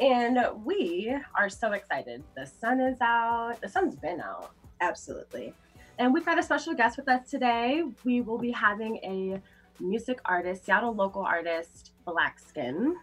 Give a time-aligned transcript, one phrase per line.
[0.00, 2.22] And we are so excited.
[2.36, 3.60] The sun is out.
[3.60, 4.50] The sun's been out.
[4.80, 5.54] Absolutely.
[5.98, 7.84] And we've got a special guest with us today.
[8.02, 9.40] We will be having a
[9.80, 12.94] music artist, Seattle local artist, BlkSknn.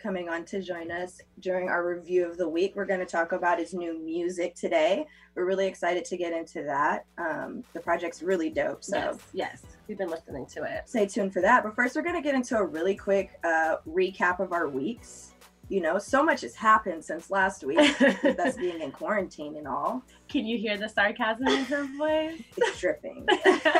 [0.00, 2.72] Coming on to join us during our review of the week.
[2.74, 5.06] We're going to talk about his new music today.
[5.34, 7.04] We're really excited to get into that.
[7.18, 8.82] Um, the project's really dope.
[8.82, 10.88] So, yes, yes, we've been listening to it.
[10.88, 11.62] Stay tuned for that.
[11.62, 15.29] But first, we're going to get into a really quick uh, recap of our weeks
[15.70, 19.68] you know, so much has happened since last week with us being in quarantine and
[19.68, 20.02] all.
[20.28, 22.42] Can you hear the sarcasm in her voice?
[22.56, 23.26] It's dripping.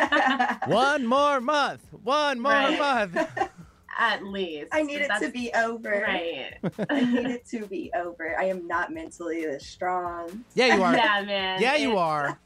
[0.66, 1.82] One more month.
[2.04, 2.78] One more right.
[2.78, 3.16] month.
[3.98, 4.68] At least.
[4.72, 6.04] I need it to be over.
[6.06, 6.54] Right.
[6.88, 8.38] I need it to be over.
[8.38, 10.44] I am not mentally this strong.
[10.54, 10.94] Yeah, you are.
[10.96, 11.60] yeah, man.
[11.60, 12.38] Yeah, you are.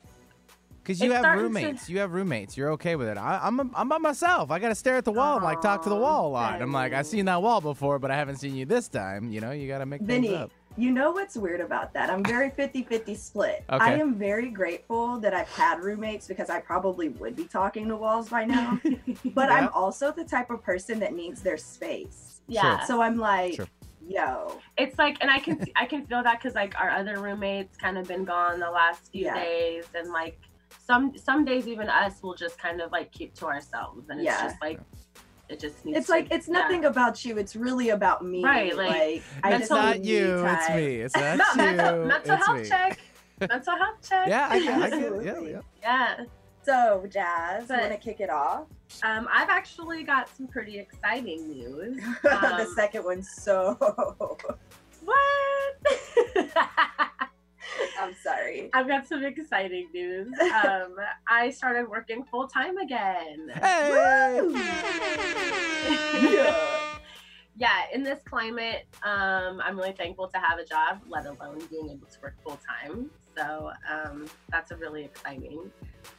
[0.84, 1.86] Because you have roommates.
[1.86, 1.92] To...
[1.92, 2.58] You have roommates.
[2.58, 3.16] You're okay with it.
[3.16, 4.50] I, am I'm, I'm by myself.
[4.50, 6.60] I got to stare at the wall and like talk to the wall a lot.
[6.60, 9.32] I'm like, I've seen that wall before, but I haven't seen you this time.
[9.32, 10.50] You know, you got to make Vinny, things up.
[10.77, 12.10] You know what's weird about that?
[12.10, 13.64] I'm very 50 50 split.
[13.70, 13.84] Okay.
[13.84, 17.96] I am very grateful that I've had roommates because I probably would be talking to
[17.96, 18.78] walls by now.
[18.84, 19.55] but yeah.
[19.55, 22.42] I'm also the type of person that needs their space.
[22.46, 22.78] Yeah.
[22.78, 22.86] Sure.
[22.86, 23.66] So I'm like, sure
[24.06, 27.74] yo it's like and i can i can feel that because like our other roommates
[27.78, 29.34] kind of been gone the last few yeah.
[29.34, 30.38] days and like
[30.78, 34.27] some some days even us will just kind of like keep to ourselves and it's
[34.27, 34.42] yeah.
[34.42, 34.80] just like
[35.48, 36.89] it just needs it's like it's nothing yeah.
[36.89, 41.17] about you it's really about me right like, like it's not you it's me it's
[41.17, 42.69] not no, you mental, mental it's health me.
[42.69, 42.98] check
[43.41, 45.25] mental health check yeah I, I get it.
[45.25, 46.25] yeah yeah yeah
[46.62, 48.67] so jazz but, want to kick it off
[49.02, 52.02] um, I've actually got some pretty exciting news.
[52.30, 53.77] Um, the second one, so
[55.05, 57.30] what?
[58.01, 58.70] I'm sorry.
[58.74, 60.29] I've got some exciting news.
[60.40, 60.96] Um,
[61.29, 63.51] I started working full time again.
[63.55, 64.51] Hey!
[66.33, 66.55] yeah.
[67.57, 71.90] yeah, in this climate, um, I'm really thankful to have a job, let alone being
[71.90, 73.11] able to work full time.
[73.36, 75.70] So um, that's a really exciting.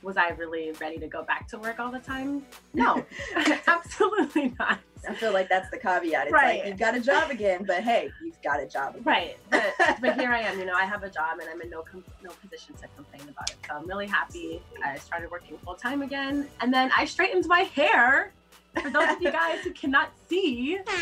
[0.02, 2.46] Was I really ready to go back to work all the time?
[2.74, 3.06] No,
[3.68, 4.80] absolutely not.
[5.08, 6.26] I feel like that's the caveat.
[6.26, 6.60] It's right.
[6.60, 9.04] like you've got a job again, but hey, you've got a job again.
[9.06, 9.38] Right.
[9.50, 11.84] But, but here I am, you know, I have a job and I'm in no
[11.84, 13.58] com- no position to complain about it.
[13.66, 14.62] So I'm really happy.
[14.84, 16.50] I started working full time again.
[16.60, 18.34] And then I straightened my hair.
[18.82, 20.94] For those of you guys who cannot see, girl,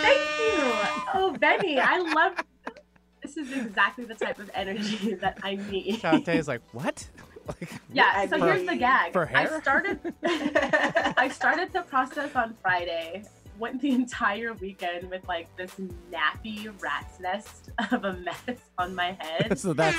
[0.00, 0.72] thank you.
[1.12, 2.42] Oh, Benny, I love
[3.22, 6.00] this is exactly the type of energy that I need.
[6.00, 7.06] Shantae is like, what?
[7.48, 9.12] Like, yeah, so here's the gag.
[9.12, 9.54] For hair?
[9.56, 13.24] I started I started the process on Friday.
[13.58, 15.72] Went the entire weekend with like this
[16.12, 19.58] nappy rat's nest of a mess on my head.
[19.58, 19.96] so that's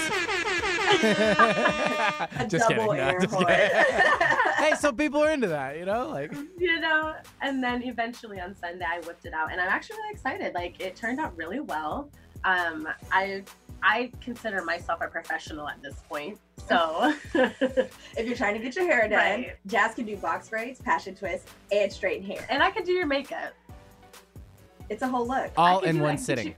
[1.04, 3.06] a just double kidding.
[3.06, 3.46] air no,
[4.60, 7.16] hey, so people are into that, you know, like you know.
[7.42, 10.54] And then eventually on Sunday, I whipped it out, and I'm actually really excited.
[10.54, 12.10] Like it turned out really well.
[12.46, 13.44] Um, I
[13.84, 16.38] I consider myself a professional at this point.
[16.70, 19.56] So if you're trying to get your hair done, right.
[19.66, 22.46] Jazz can do box braids, passion twist, and straighten hair.
[22.50, 23.54] And I can do your makeup.
[24.88, 25.52] It's a whole look.
[25.58, 26.56] All in one sitting.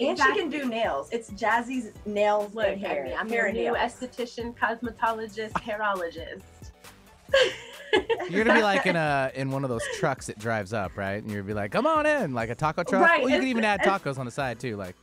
[0.00, 0.34] And exactly.
[0.34, 1.08] she can do nails.
[1.12, 3.04] It's Jazzy's nails look, and hair.
[3.04, 6.42] I mean, I'm hair a new esthetician, cosmetologist, hairologist.
[8.28, 11.22] You're gonna be like in a in one of those trucks that drives up, right?
[11.22, 13.02] And you'll be like, "Come on in," like a taco truck.
[13.02, 13.22] Right.
[13.22, 14.96] Well, you can even add tacos on the side too, like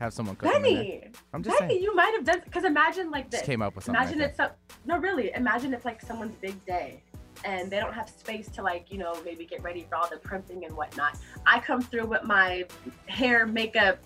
[0.00, 1.82] have someone cook Benny, I'm just Benny, saying.
[1.82, 3.40] you might have done because imagine like this.
[3.40, 4.02] Just came up with something.
[4.02, 4.50] Imagine it's so,
[4.84, 5.32] no, really.
[5.34, 7.02] Imagine it's like someone's big day,
[7.44, 10.16] and they don't have space to like you know maybe get ready for all the
[10.18, 11.16] primping and whatnot.
[11.46, 12.66] I come through with my
[13.06, 13.98] hair, makeup,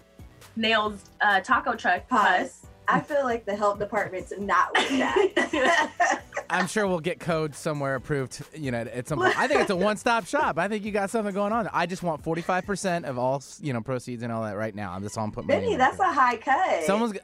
[0.57, 2.07] nails, uh, taco truck.
[2.09, 2.67] Pause.
[2.89, 6.23] I feel like the health department's not with that.
[6.51, 8.43] I'm sure we'll get code somewhere approved.
[8.55, 9.39] You know, at some point.
[9.39, 10.59] I think it's a one-stop shop.
[10.59, 11.69] I think you got something going on.
[11.73, 14.93] I just want 45% of all you know proceeds and all that right now.
[14.93, 15.49] I'm just on putting.
[15.49, 16.85] Benny, that's a high cut.
[16.85, 17.15] Someone's.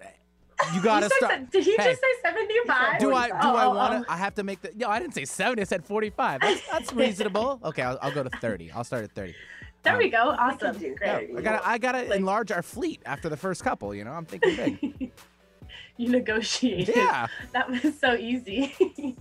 [0.72, 1.50] You gotta you start.
[1.50, 2.98] Did he hey, just say 75?
[3.00, 4.10] Do I do oh, I want to?
[4.10, 4.12] Oh.
[4.12, 4.70] I have to make the.
[4.76, 5.60] No, I didn't say 70.
[5.60, 6.40] I said 45.
[6.40, 7.60] That's, that's reasonable.
[7.64, 8.70] Okay, I'll, I'll, go to 30.
[8.70, 9.34] I'll start at 30.
[9.82, 10.18] There um, we go.
[10.38, 10.78] Awesome.
[10.78, 10.98] Great.
[11.02, 13.94] Yeah, I gotta I gotta enlarge our fleet after the first couple.
[13.94, 15.12] You know, I'm thinking big.
[15.96, 16.96] You negotiated.
[16.96, 17.26] Yeah.
[17.52, 18.74] That was so easy.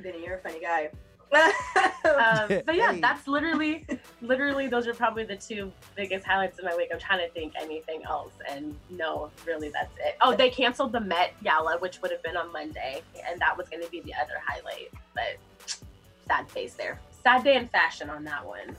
[0.00, 0.90] Vinny, you're a funny guy.
[1.32, 3.86] um, but yeah, that's literally,
[4.20, 6.90] literally, those are probably the two biggest highlights of my week.
[6.92, 10.16] I'm trying to think anything else, and no, really, that's it.
[10.20, 13.68] Oh, they canceled the Met Gala, which would have been on Monday, and that was
[13.68, 14.90] going to be the other highlight.
[15.14, 15.76] But
[16.26, 17.00] sad face there.
[17.22, 18.76] Sad day in fashion on that one.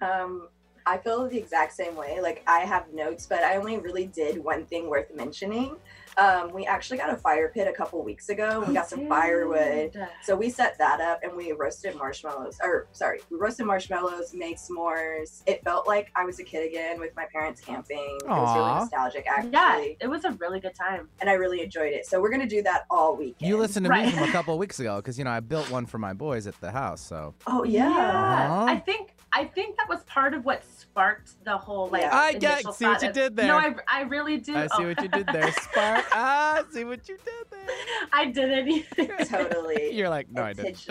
[0.00, 0.48] um,
[0.90, 2.20] I feel the exact same way.
[2.20, 5.76] Like I have notes, but I only really did one thing worth mentioning.
[6.18, 8.64] Um, we actually got a fire pit a couple weeks ago.
[8.66, 9.96] We got some firewood.
[10.24, 12.58] So we set that up and we roasted marshmallows.
[12.60, 15.42] Or sorry, we roasted marshmallows, made s'mores.
[15.46, 18.18] It felt like I was a kid again with my parents camping.
[18.24, 18.36] Aww.
[18.36, 19.52] It was really nostalgic actually.
[19.52, 21.08] Yeah, it was a really good time.
[21.20, 22.04] And I really enjoyed it.
[22.04, 23.48] So we're gonna do that all weekend.
[23.48, 24.06] You listened to right.
[24.06, 26.48] me from a couple weeks ago because you know I built one for my boys
[26.48, 27.00] at the house.
[27.00, 27.88] So Oh yeah.
[27.88, 28.64] yeah.
[28.64, 32.02] I think I think that was part of what sparked the whole like.
[32.02, 32.16] Yeah.
[32.16, 33.46] I get see what you did there.
[33.46, 34.56] No, I, I really do.
[34.56, 34.88] I see oh.
[34.88, 35.52] what you did there.
[35.62, 36.04] Spark.
[36.12, 37.76] ah, see what you did there.
[38.12, 39.26] I didn't even.
[39.26, 39.94] totally.
[39.94, 40.86] You're like no, I didn't.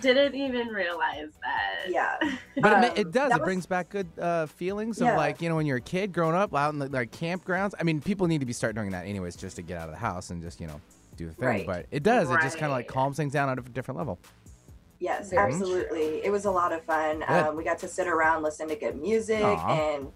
[0.00, 1.90] Didn't even realize that.
[1.90, 2.16] Yeah.
[2.56, 3.32] But um, it, it, does.
[3.32, 3.44] It was...
[3.44, 6.54] brings back good uh, feelings of like, you know, when you're a kid growing up
[6.54, 7.74] out in the like campgrounds.
[7.78, 9.92] I mean, people need to be start doing that anyways just to get out of
[9.92, 10.80] the house and just, you know,
[11.16, 11.48] do the thing.
[11.48, 11.66] Right.
[11.66, 12.28] But it does.
[12.28, 12.40] Right.
[12.40, 14.18] It just kind of like calms things down at a different level.
[15.00, 16.24] Yes, Very absolutely.
[16.24, 17.24] It was a lot of fun.
[17.26, 19.96] Um, we got to sit around, listen to good music, Aww.
[19.96, 20.12] and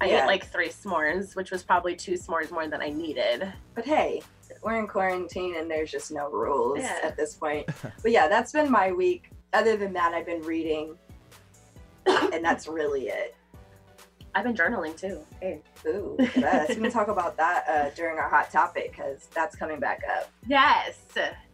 [0.00, 0.22] I yeah.
[0.22, 3.52] ate like three s'mores, which was probably two s'mores more than I needed.
[3.74, 4.22] But hey,
[4.62, 6.98] we're in quarantine and there's just no rules yeah.
[7.02, 7.68] at this point.
[8.02, 9.30] but yeah, that's been my week.
[9.52, 10.96] Other than that, I've been reading,
[12.06, 13.34] and that's really it.
[14.32, 15.26] I've been journaling too.
[15.40, 15.60] Hey.
[15.86, 16.68] Ooh, yes.
[16.68, 20.30] we can talk about that uh, during our hot topic because that's coming back up.
[20.46, 21.00] Yes,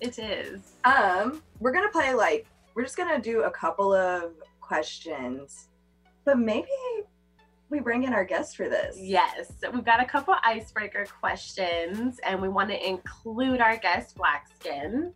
[0.00, 0.61] it is.
[0.84, 2.46] Um, we're gonna play like
[2.76, 5.69] we're just gonna do a couple of questions,
[6.25, 6.69] but maybe
[7.70, 8.96] we bring in our guest for this.
[9.00, 15.12] Yes, we've got a couple icebreaker questions, and we want to include our guest BlkSknn.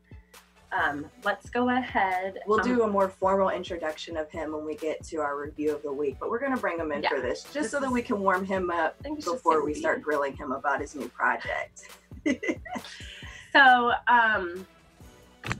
[0.72, 2.38] Um, let's go ahead.
[2.46, 5.74] We'll um, do a more formal introduction of him when we get to our review
[5.74, 7.70] of the week, but we're going to bring him in yeah, for this just this
[7.70, 11.08] so that we can warm him up before we start grilling him about his new
[11.08, 11.88] project.
[13.52, 14.66] so, um,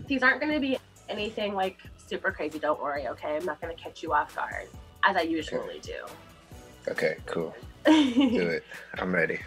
[0.07, 0.79] these aren't going to be
[1.11, 3.37] anything like super crazy, don't worry, okay?
[3.37, 4.69] I'm not going to catch you off guard
[5.05, 5.81] as I usually okay.
[5.81, 6.91] do.
[6.91, 7.55] Okay, cool.
[7.85, 8.65] do it.
[8.99, 9.41] I'm ready.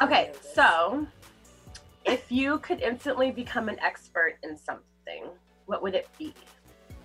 [0.00, 1.06] okay, so
[2.04, 5.26] if you could instantly become an expert in something,
[5.66, 6.34] what would it be?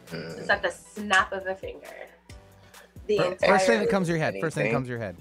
[0.08, 0.40] Mm.
[0.40, 1.88] Is that the snap of a finger?
[3.08, 4.30] The entire, First thing that comes to your head.
[4.30, 4.42] Anything?
[4.42, 5.16] First thing that comes to your head.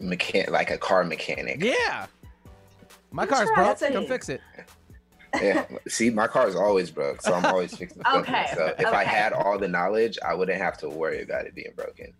[0.00, 1.62] Mechan- like a car mechanic.
[1.62, 2.06] Yeah.
[3.10, 3.78] My car's broke.
[3.78, 4.40] Come fix it
[5.40, 5.66] yeah.
[5.88, 8.34] See, my car is always broke, so I'm always fixing something.
[8.34, 8.46] Okay.
[8.54, 8.96] So if okay.
[8.96, 12.12] I had all the knowledge, I wouldn't have to worry about it being broken.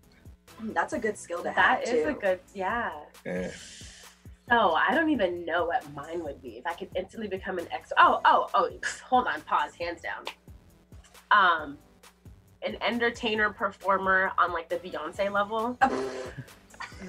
[0.61, 1.85] That's a good skill to that have.
[1.85, 2.11] That is too.
[2.11, 2.93] a good, yeah.
[3.26, 3.50] Yeah.
[4.50, 7.67] Oh, I don't even know what mine would be if I could instantly become an
[7.70, 7.93] ex.
[7.97, 8.70] Oh, oh, oh!
[9.09, 9.75] Hold on, pause.
[9.75, 10.25] Hands down.
[11.31, 11.79] Um,
[12.62, 15.79] an entertainer performer on like the Beyonce level.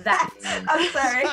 [0.03, 0.29] That.
[0.67, 1.25] I'm sorry.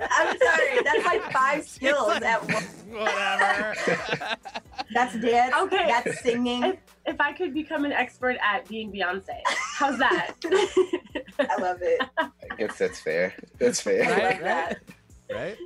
[0.00, 0.82] I'm sorry.
[0.84, 2.84] That's like five skills at once.
[2.88, 3.74] Whatever.
[4.94, 5.54] That's dance.
[5.54, 5.86] Okay.
[5.86, 6.64] That's singing.
[6.64, 6.76] If,
[7.06, 10.34] if, I could become an expert at being Beyonce, how's that?
[10.44, 12.00] I love it.
[12.18, 13.34] I guess that's fair.
[13.58, 14.04] That's fair.
[14.04, 14.80] I like that.
[15.30, 15.56] Right?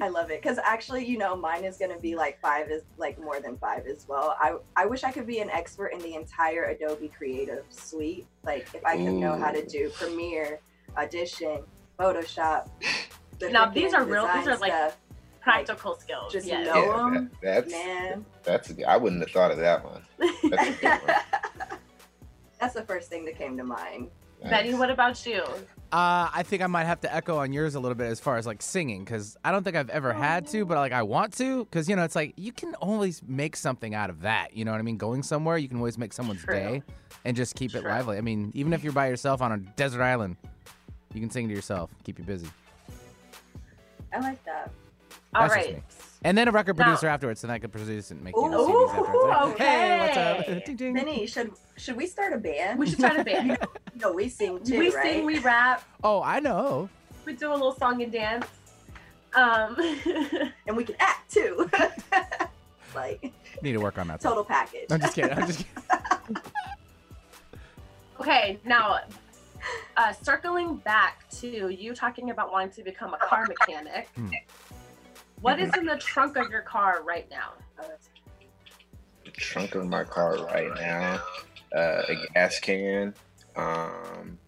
[0.00, 3.18] I love it because actually, you know, mine is gonna be like five is like
[3.18, 4.36] more than five as well.
[4.38, 8.26] I I wish I could be an expert in the entire Adobe Creative Suite.
[8.44, 9.20] Like if I could Ooh.
[9.20, 10.60] know how to do Premiere,
[10.96, 11.62] Audition,
[11.98, 12.68] Photoshop.
[13.38, 14.26] The now these are real.
[14.34, 14.96] These are like stuff.
[15.42, 16.32] practical like, skills.
[16.32, 16.66] Just yes.
[16.66, 18.24] know yeah, them, that, that's, man.
[18.44, 20.02] That's I wouldn't have thought of that one.
[20.50, 21.16] That's, one.
[22.60, 24.10] that's the first thing that came to mind.
[24.42, 24.50] Nice.
[24.50, 25.42] Betty, what about you?
[25.92, 28.36] Uh, I think I might have to echo on yours a little bit as far
[28.36, 31.32] as like singing, because I don't think I've ever had to, but like I want
[31.34, 34.56] to, because you know it's like you can always make something out of that.
[34.56, 34.96] You know what I mean?
[34.96, 36.54] Going somewhere, you can always make someone's True.
[36.54, 36.82] day,
[37.24, 37.80] and just keep True.
[37.80, 38.18] it lively.
[38.18, 40.36] I mean, even if you're by yourself on a desert island,
[41.14, 42.48] you can sing to yourself, keep you busy.
[44.12, 44.70] I like that.
[45.34, 45.82] All right.
[46.22, 48.66] And then a record producer now, afterwards, so I could produce and make you know,
[48.66, 49.54] CDs afterwards.
[49.54, 49.64] okay.
[49.64, 50.64] Hey, what's up?
[50.64, 50.92] ding, ding.
[50.94, 52.78] Minnie, should should we start a band?
[52.78, 53.58] We should start a band.
[54.00, 55.04] no, we sing too, We right?
[55.04, 55.84] sing, we rap.
[56.02, 56.88] Oh, I know.
[57.24, 58.46] We do a little song and dance.
[59.34, 59.76] Um,
[60.66, 61.70] and we can act too.
[62.94, 63.32] like
[63.62, 64.20] need to work on that.
[64.20, 64.86] Total package.
[64.90, 65.32] I'm just kidding.
[65.32, 66.42] I'm just kidding.
[68.20, 69.00] okay, now
[69.96, 74.08] uh, circling back to you talking about wanting to become a car mechanic.
[74.14, 74.28] Hmm.
[75.40, 77.52] What is in the trunk of your car right now?
[79.24, 81.20] The trunk of my car right now,
[81.76, 83.14] uh, a gas can.
[83.54, 84.38] Um,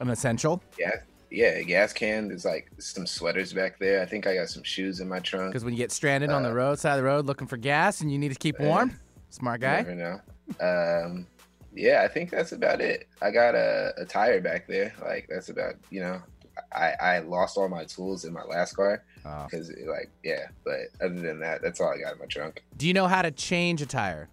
[0.00, 0.62] An essential.
[0.78, 0.90] Yeah,
[1.30, 2.28] yeah, a gas can.
[2.28, 4.02] There's like some sweaters back there.
[4.02, 5.52] I think I got some shoes in my trunk.
[5.52, 7.46] Because when you get stranded uh, on the uh, road side of the road looking
[7.46, 8.98] for gas and you need to keep warm,
[9.30, 9.82] smart guy.
[9.82, 10.20] Never know.
[10.60, 11.26] Um,
[11.76, 13.08] yeah, I think that's about it.
[13.20, 14.94] I got a, a tire back there.
[15.02, 16.20] Like that's about you know,
[16.72, 19.04] I I lost all my tools in my last car
[19.44, 19.90] because oh.
[19.90, 20.46] like yeah.
[20.64, 22.62] But other than that, that's all I got in my trunk.
[22.76, 24.28] Do you know how to change a tire?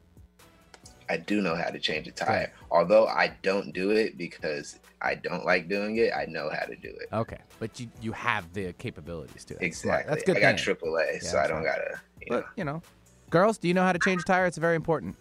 [1.09, 2.51] I do know how to change a tire.
[2.71, 6.75] Although I don't do it because I don't like doing it, I know how to
[6.77, 7.09] do it.
[7.11, 9.55] Okay, but you you have the capabilities to.
[9.55, 9.61] It.
[9.61, 10.09] Exactly.
[10.09, 10.37] That's good.
[10.37, 11.99] I got AAA, yeah, so I don't gotta.
[12.21, 12.45] You but know.
[12.55, 12.81] you know,
[13.29, 14.45] girls, do you know how to change a tire?
[14.45, 15.17] It's very important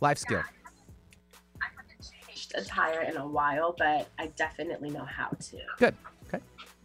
[0.00, 0.42] life skill.
[2.54, 5.58] I haven't changed a tire in a while, but I definitely know how to.
[5.78, 5.94] Good.
[6.26, 6.42] Okay,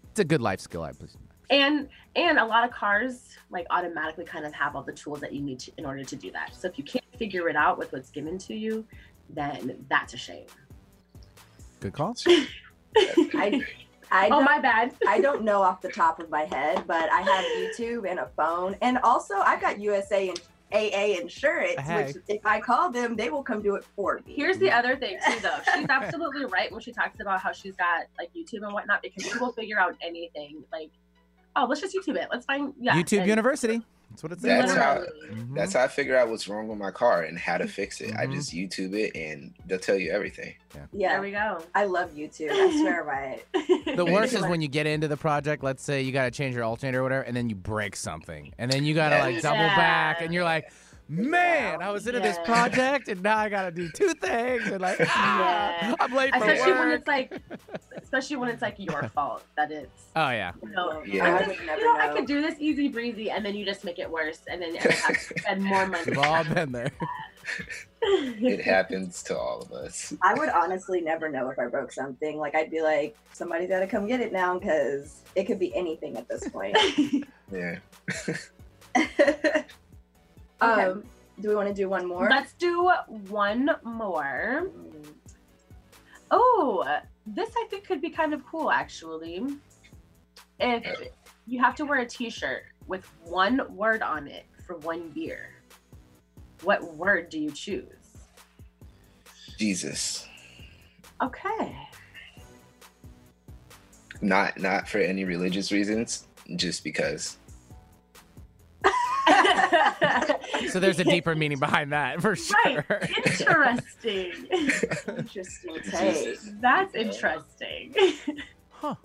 [0.10, 1.16] it's a good life skill, I believe.
[1.50, 5.34] And and a lot of cars like automatically kind of have all the tools that
[5.34, 6.56] you need to, in order to do that.
[6.56, 8.86] So if you can't figure it out with what's given to you,
[9.30, 10.46] then that's a shame.
[11.80, 12.16] Good call.
[12.96, 13.62] I,
[14.12, 14.94] I oh my bad.
[15.08, 18.30] I don't know off the top of my head, but I have YouTube and a
[18.38, 20.40] phone, and also I've got USA and
[20.74, 22.06] AA insurance, hey.
[22.06, 24.34] which if I call them, they will come do it for me.
[24.34, 25.60] Here's the other thing too, though.
[25.76, 29.24] She's absolutely right when she talks about how she's got like YouTube and whatnot because
[29.24, 30.64] she will figure out anything.
[30.72, 30.90] Like,
[31.56, 32.28] oh, let's just YouTube it.
[32.32, 32.96] Let's find yeah.
[32.96, 33.82] YouTube and, University.
[34.14, 34.42] That's what it's.
[34.44, 35.04] That's how.
[35.32, 35.56] Mm-hmm.
[35.56, 38.12] That's how I figure out what's wrong with my car and how to fix it.
[38.12, 38.20] Mm-hmm.
[38.20, 40.54] I just YouTube it and they'll tell you everything.
[40.76, 40.82] Yeah.
[40.94, 41.10] yeah.
[41.14, 41.64] There we go.
[41.74, 42.52] I love YouTube.
[42.52, 43.96] I swear by it.
[43.96, 45.64] The worst is when you get into the project.
[45.64, 48.54] Let's say you got to change your alternator or whatever, and then you break something,
[48.58, 49.76] and then you got to like double yeah.
[49.76, 50.72] back, and you're like
[51.14, 52.28] man, I was into yeah.
[52.28, 55.96] this project and now I gotta do two things and like ah, yeah.
[56.00, 56.80] I'm late for especially work.
[56.80, 57.42] when it's like
[58.02, 61.36] especially when it's like your fault that it's oh yeah you know, yeah.
[61.36, 63.84] I, just, you know, know, I could do this easy breezy and then you just
[63.84, 66.04] make it worse and then I have to spend more money.
[66.08, 66.92] We've all been there.
[68.02, 70.14] it happens to all of us.
[70.22, 72.38] I would honestly never know if I broke something.
[72.38, 75.76] Like I'd be like, somebody's got to come get it now because it could be
[75.76, 76.78] anything at this point.
[77.52, 77.78] yeah.
[80.64, 80.86] Okay.
[80.86, 81.04] Um,
[81.42, 82.30] do we want to do one more?
[82.30, 82.92] Let's do
[83.30, 84.70] one more.
[86.32, 89.44] Oh, this I think could be kind of cool actually.
[90.60, 91.10] If
[91.48, 95.50] you have to wear a t-shirt with one word on it for one year,
[96.62, 97.88] what word do you choose?
[99.58, 100.28] Jesus.
[101.22, 101.76] Okay.
[104.22, 107.38] Not not for any religious reasons, just because.
[110.70, 112.86] so there's a deeper meaning behind that for sure.
[112.90, 113.18] Right.
[113.18, 114.32] Interesting.
[115.08, 116.38] interesting take.
[116.62, 117.96] That's interesting.
[118.70, 118.96] Huh.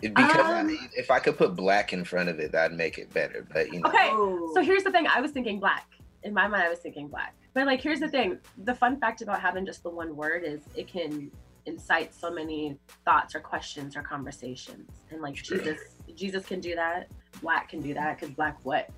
[0.00, 3.12] Because um, I, if I could put black in front of it, that'd make it
[3.12, 3.46] better.
[3.52, 3.88] But you know.
[3.88, 4.10] Okay.
[4.54, 5.06] So here's the thing.
[5.06, 5.86] I was thinking black.
[6.22, 7.34] In my mind, I was thinking black.
[7.54, 8.38] But like, here's the thing.
[8.64, 11.30] The fun fact about having just the one word is it can
[11.66, 14.90] incite so many thoughts or questions or conversations.
[15.10, 15.58] And like True.
[15.58, 15.80] Jesus,
[16.14, 17.08] Jesus can do that.
[17.40, 18.90] Black can do that because black what?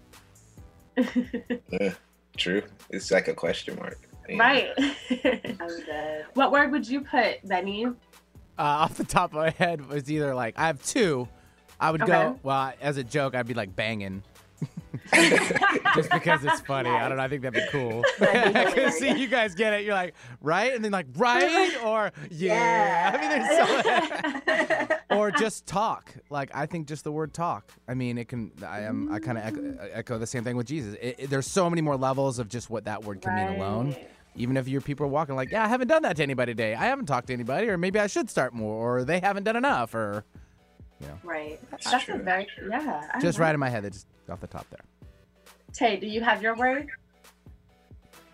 [1.71, 1.95] yeah,
[2.37, 2.63] true.
[2.91, 3.99] It's like a question mark.
[4.29, 4.39] Yeah.
[4.39, 4.69] Right.
[5.59, 6.27] I'm dead.
[6.35, 7.87] What word would you put, Benny?
[7.87, 7.93] Uh,
[8.57, 11.29] off the top of my head was either like I have two.
[11.81, 12.13] I would okay.
[12.13, 13.35] go well as a joke.
[13.35, 14.23] I'd be like banging.
[15.95, 16.91] just because it's funny.
[16.91, 17.03] Nice.
[17.03, 17.25] I don't know.
[17.25, 18.05] I think that'd be cool.
[18.93, 19.85] See, you guys get it.
[19.85, 20.75] You're like, right?
[20.75, 21.77] And then like, right?
[21.85, 23.13] Or yeah.
[23.13, 23.19] yeah.
[23.19, 26.15] I mean, there's so Or just talk.
[26.31, 27.73] Like, I think just the word talk.
[27.89, 29.81] I mean, it can, I am, I kind of echo, mm.
[29.81, 30.95] uh, echo, the same thing with Jesus.
[31.01, 33.51] It, it, there's so many more levels of just what that word can right.
[33.51, 33.97] mean alone.
[34.37, 36.75] Even if your people are walking like, yeah, I haven't done that to anybody today.
[36.75, 39.57] I haven't talked to anybody, or maybe I should start more, or they haven't done
[39.57, 40.25] enough, or,
[41.01, 41.19] you know.
[41.25, 41.59] Right.
[41.71, 43.19] That's, That's a very, yeah.
[43.21, 43.83] Just right in my head.
[43.83, 44.85] That just off the top there.
[45.73, 46.89] Tay, do you have your word?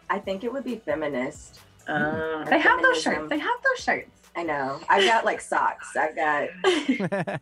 [0.08, 1.60] I think it would be feminist.
[1.88, 3.28] Uh, they have those shirts.
[3.28, 4.10] They have those shirts.
[4.36, 4.80] I know.
[4.88, 5.96] I've got like socks.
[5.96, 6.48] I've got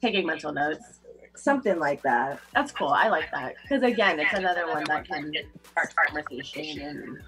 [0.00, 1.00] taking mental notes.
[1.34, 2.40] Something like that.
[2.54, 2.88] That's cool.
[2.88, 5.32] I like that because again, it's another one that can
[5.64, 7.18] spark conversation and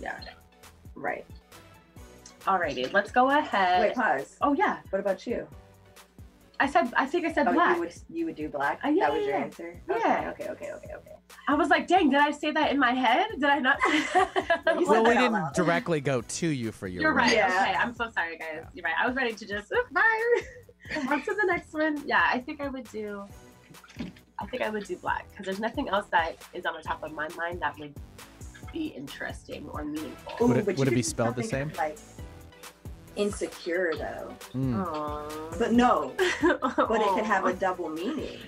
[0.00, 0.18] yeah.
[0.94, 1.26] Right.
[2.42, 3.82] Alrighty, let's go ahead.
[3.82, 4.36] Wait, pause.
[4.40, 4.78] Oh yeah.
[4.88, 5.46] What about you?
[6.60, 7.76] I said, I think I said oh, black.
[7.76, 8.80] You would, you would do black?
[8.84, 9.80] Uh, yeah, that was your answer?
[9.88, 10.32] Yeah.
[10.32, 11.12] Okay, okay, okay, okay,
[11.46, 13.28] I was like, dang, did I say that in my head?
[13.34, 14.64] Did I not say that?
[14.86, 17.32] well, we didn't directly go to you for your You're right.
[17.32, 17.46] Yeah.
[17.46, 18.64] Okay, I'm so sorry, guys.
[18.74, 18.94] You're right.
[19.00, 21.08] I was ready to just, fire.
[21.08, 22.02] on to the next one.
[22.04, 23.24] Yeah, I think I would do,
[24.38, 27.02] I think I would do black because there's nothing else that is on the top
[27.04, 27.94] of my mind that would
[28.72, 30.32] be interesting or meaningful.
[30.40, 31.72] Ooh, would it, would it be spelled the same?
[31.76, 31.98] Like,
[33.18, 34.34] insecure though.
[34.54, 35.58] Mm.
[35.58, 38.38] But no, but it could have a double meaning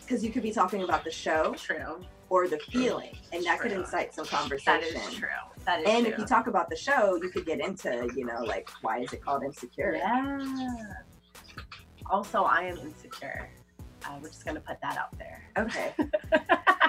[0.00, 1.54] because you could be talking about the show.
[1.54, 2.00] True.
[2.28, 3.68] Or the feeling, and that true.
[3.68, 4.94] could incite some conversation.
[4.94, 5.28] That is true.
[5.66, 6.14] That is and true.
[6.14, 9.12] if you talk about the show, you could get into, you know, like why is
[9.12, 9.96] it called insecure?
[9.96, 10.42] Yeah.
[12.10, 13.50] also, I am insecure.
[14.06, 15.42] Uh, we're just gonna put that out there.
[15.58, 15.92] Okay.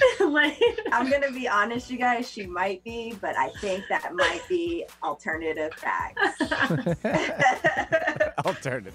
[0.20, 0.60] like,
[0.92, 2.30] I'm gonna be honest, you guys.
[2.30, 6.40] She might be, but I think that might be alternative facts.
[8.46, 8.94] alternative.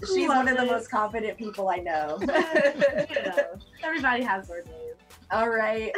[0.00, 2.18] She's Love one of the most confident people I know.
[2.20, 4.94] you know, everybody has their days.
[5.30, 5.92] All right.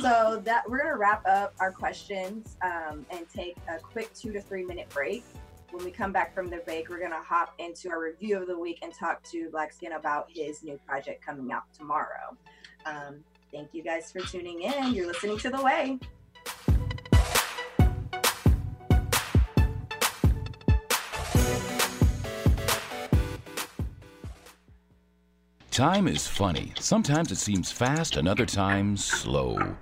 [0.00, 4.40] so that we're gonna wrap up our questions um, and take a quick two to
[4.40, 5.24] three minute break.
[5.70, 8.58] When we come back from the break, we're gonna hop into our review of the
[8.58, 12.36] week and talk to BlkSknn about his new project coming out tomorrow.
[12.84, 14.94] Um, thank you guys for tuning in.
[14.94, 15.98] You're listening to The Way.
[25.70, 26.72] Time is funny.
[26.78, 29.74] Sometimes it seems fast, and other times slow.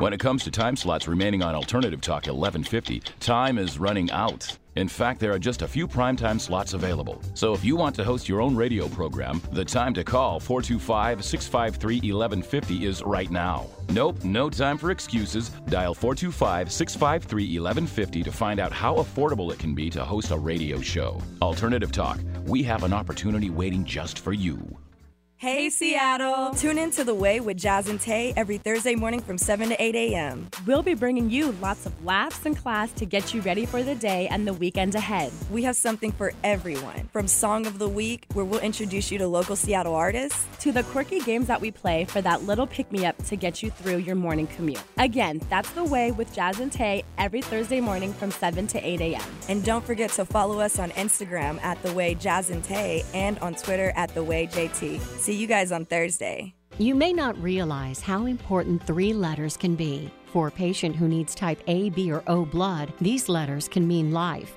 [0.00, 4.56] When it comes to time slots remaining on Alternative Talk 1150, time is running out.
[4.76, 7.20] In fact, there are just a few primetime slots available.
[7.34, 11.22] So if you want to host your own radio program, the time to call 425
[11.22, 13.66] 653 1150 is right now.
[13.90, 15.50] Nope, no time for excuses.
[15.68, 20.38] Dial 425 653 1150 to find out how affordable it can be to host a
[20.38, 21.20] radio show.
[21.42, 24.78] Alternative Talk, we have an opportunity waiting just for you.
[25.40, 26.50] Hey, Seattle!
[26.50, 29.82] Tune in to The Way with Jazz and Tay every Thursday morning from 7 to
[29.82, 30.50] 8 a.m.
[30.66, 33.94] We'll be bringing you lots of laughs and class to get you ready for the
[33.94, 35.32] day and the weekend ahead.
[35.50, 39.26] We have something for everyone from Song of the Week, where we'll introduce you to
[39.26, 43.06] local Seattle artists, to the quirky games that we play for that little pick me
[43.06, 44.82] up to get you through your morning commute.
[44.98, 49.00] Again, that's The Way with Jazz and Tay every Thursday morning from 7 to 8
[49.00, 49.22] a.m.
[49.48, 53.38] And don't forget to follow us on Instagram at The Way Jazz and Tay and
[53.38, 55.00] on Twitter at The Way JT.
[55.30, 56.54] See you guys on Thursday.
[56.78, 60.10] You may not realize how important three letters can be.
[60.26, 64.10] For a patient who needs type A, B, or O blood, these letters can mean
[64.10, 64.56] life,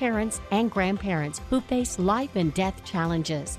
[0.00, 3.58] parents, and grandparents who face life and death challenges.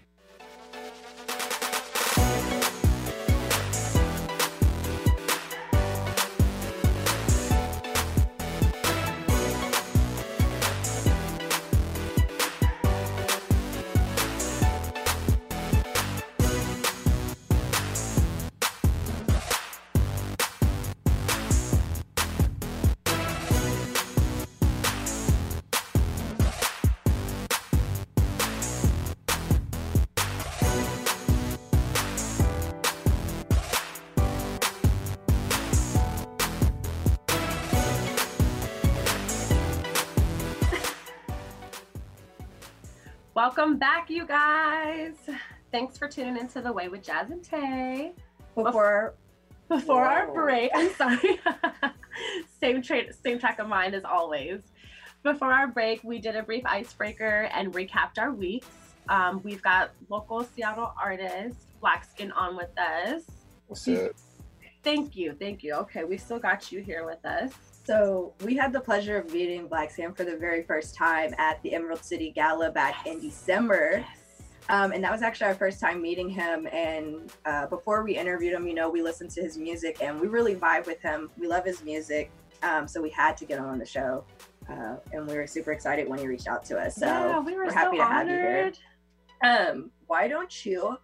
[44.91, 45.37] Guys.
[45.71, 48.11] Thanks for tuning into The Way with Jazz and Tay.
[48.55, 49.13] Before
[49.69, 50.09] before Whoa.
[50.09, 51.39] our break, I'm sorry.
[52.59, 54.59] same tra- same track of mind as always.
[55.23, 58.67] Before our break, we did a brief icebreaker and recapped our weeks.
[59.07, 63.23] Um, we've got local Seattle artist BlkSknn on with us.
[63.67, 64.11] What's up?
[64.83, 65.75] Thank you, thank you.
[65.75, 67.53] Okay, we still got you here with us.
[67.85, 71.75] So we had the pleasure of meeting BlkSknn for the very first time at the
[71.75, 74.05] Emerald City Gala back in December.
[74.69, 76.67] Um, and that was actually our first time meeting him.
[76.71, 80.27] And uh, before we interviewed him, you know, we listened to his music and we
[80.27, 81.29] really vibe with him.
[81.37, 82.31] We love his music.
[82.63, 84.23] Um, so we had to get him on the show.
[84.69, 86.95] Uh, and we were super excited when he reached out to us.
[86.95, 88.71] So yeah, we were are happy so to have you here.
[89.43, 90.97] Um, why don't you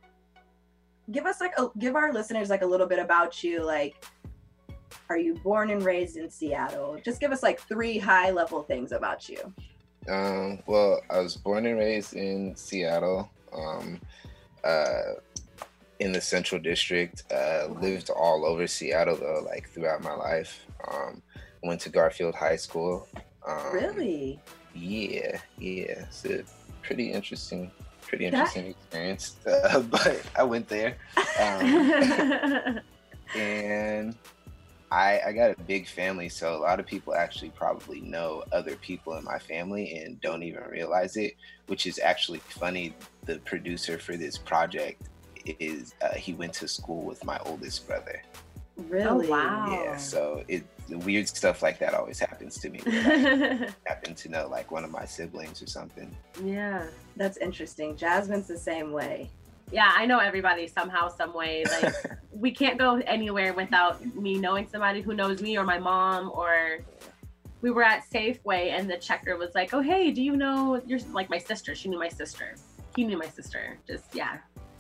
[1.12, 4.06] give us like a, give our listeners like a little bit about you, like
[5.10, 7.00] are you born and raised in Seattle?
[7.04, 9.54] Just give us like three high level things about you.
[10.10, 14.00] Um, well, I was born and raised in Seattle, um,
[14.64, 15.14] uh,
[16.00, 17.24] in the Central District.
[17.32, 20.66] Uh, lived all over Seattle though, like throughout my life.
[20.88, 21.22] Um,
[21.64, 23.08] went to Garfield High School.
[23.46, 24.40] Um, really?
[24.74, 26.06] Yeah, yeah.
[26.06, 26.44] It's a
[26.82, 28.70] pretty interesting, pretty interesting that...
[28.72, 29.36] experience.
[29.48, 30.98] Uh, but I went there.
[31.40, 32.80] Um,
[33.36, 34.16] and
[34.92, 38.76] I, I got a big family, so a lot of people actually probably know other
[38.78, 41.36] people in my family and don't even realize it,
[41.68, 42.94] which is actually funny.
[43.26, 45.10] The producer for this project
[45.46, 48.22] is uh, he went to school with my oldest brother.
[48.78, 49.28] Really?
[49.28, 49.84] Oh, wow.
[49.84, 52.80] Yeah, so it weird stuff like that always happens to me.
[52.86, 56.16] I happen to know like one of my siblings or something.
[56.44, 56.86] Yeah.
[57.18, 57.98] That's interesting.
[57.98, 59.30] Jasmine's the same way
[59.72, 61.64] yeah, I know everybody somehow, some way.
[61.82, 61.94] Like
[62.32, 66.80] we can't go anywhere without me knowing somebody who knows me or my mom or
[67.62, 71.00] we were at Safeway and the checker was like, "Oh, hey, do you know your
[71.12, 71.74] like my sister?
[71.74, 72.56] She knew my sister.
[72.96, 73.78] He knew my sister.
[73.88, 74.38] Just yeah."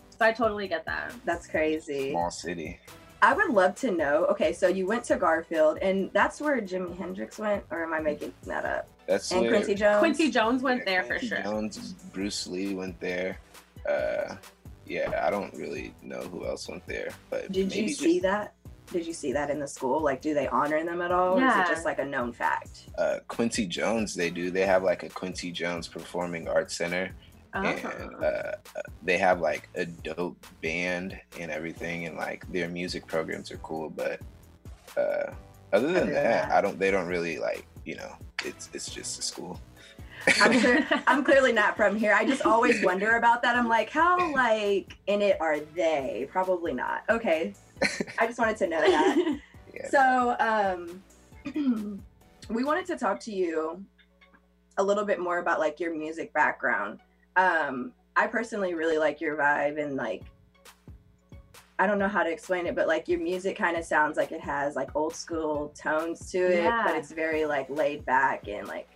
[0.09, 1.13] So I totally get that.
[1.25, 2.11] That's crazy.
[2.11, 2.79] Small city.
[3.21, 4.25] I would love to know.
[4.25, 7.99] Okay, so you went to Garfield, and that's where Jimi Hendrix went, or am I
[7.99, 8.87] making that up?
[9.07, 9.99] That's and where Quincy Jones.
[9.99, 11.43] Quincy Jones went yeah, there Quincy for sure.
[11.43, 13.39] Jones, Bruce Lee went there.
[13.89, 14.35] Uh,
[14.87, 17.09] yeah, I don't really know who else went there.
[17.29, 18.53] But did you see that?
[18.91, 19.99] Did you see that in the school?
[19.99, 21.37] Like, do they honor them at all?
[21.37, 21.59] Yeah.
[21.59, 22.85] Or is it just like a known fact?
[22.97, 24.49] Uh, Quincy Jones, they do.
[24.49, 27.11] They have like a Quincy Jones Performing Arts Center.
[27.53, 27.61] Oh.
[27.63, 28.51] And uh,
[29.03, 33.89] they have like a dope band and everything, and like their music programs are cool.
[33.89, 34.21] But
[34.95, 35.31] uh,
[35.73, 36.79] other than other that, that, I don't.
[36.79, 37.65] They don't really like.
[37.83, 39.59] You know, it's it's just a school.
[40.41, 42.13] I'm, sure, I'm clearly not from here.
[42.13, 43.55] I just always wonder about that.
[43.55, 46.27] I'm like, how like in it are they?
[46.29, 47.03] Probably not.
[47.09, 47.53] Okay.
[48.19, 49.39] I just wanted to know that.
[49.73, 49.89] Yeah.
[49.91, 52.01] So um
[52.49, 53.85] we wanted to talk to you
[54.77, 56.99] a little bit more about like your music background.
[57.35, 60.23] Um I personally really like your vibe and like
[61.77, 64.31] I don't know how to explain it, but like your music kind of sounds like
[64.31, 66.81] it has like old school tones to it, yeah.
[66.83, 68.89] but it's very like laid back and like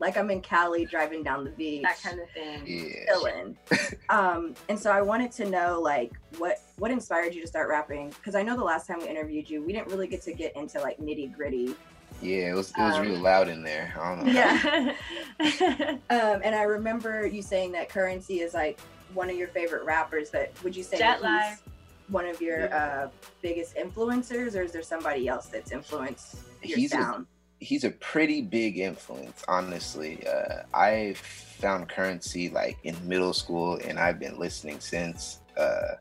[0.00, 1.82] like I'm in Cali driving down the beach.
[1.82, 2.62] That kind of thing.
[2.66, 3.12] Yeah.
[3.12, 3.56] Chilling.
[4.08, 8.10] um, and so I wanted to know like what what inspired you to start rapping?
[8.10, 10.56] Because I know the last time we interviewed you, we didn't really get to get
[10.56, 11.74] into like nitty gritty.
[12.22, 13.94] Yeah, it was it was um, real loud in there.
[14.00, 14.32] I don't know.
[14.32, 14.94] Yeah.
[16.10, 18.78] um, and I remember you saying that Currency is like
[19.14, 21.62] one of your favorite rappers, but would you say Jet that he's
[22.08, 22.76] one of your yeah.
[23.04, 23.08] uh,
[23.42, 27.26] biggest influencers, or is there somebody else that's influenced your he's sound?
[27.64, 30.26] He's a pretty big influence, honestly.
[30.26, 35.40] Uh, I found Currency like in middle school, and I've been listening since.
[35.56, 35.94] Uh,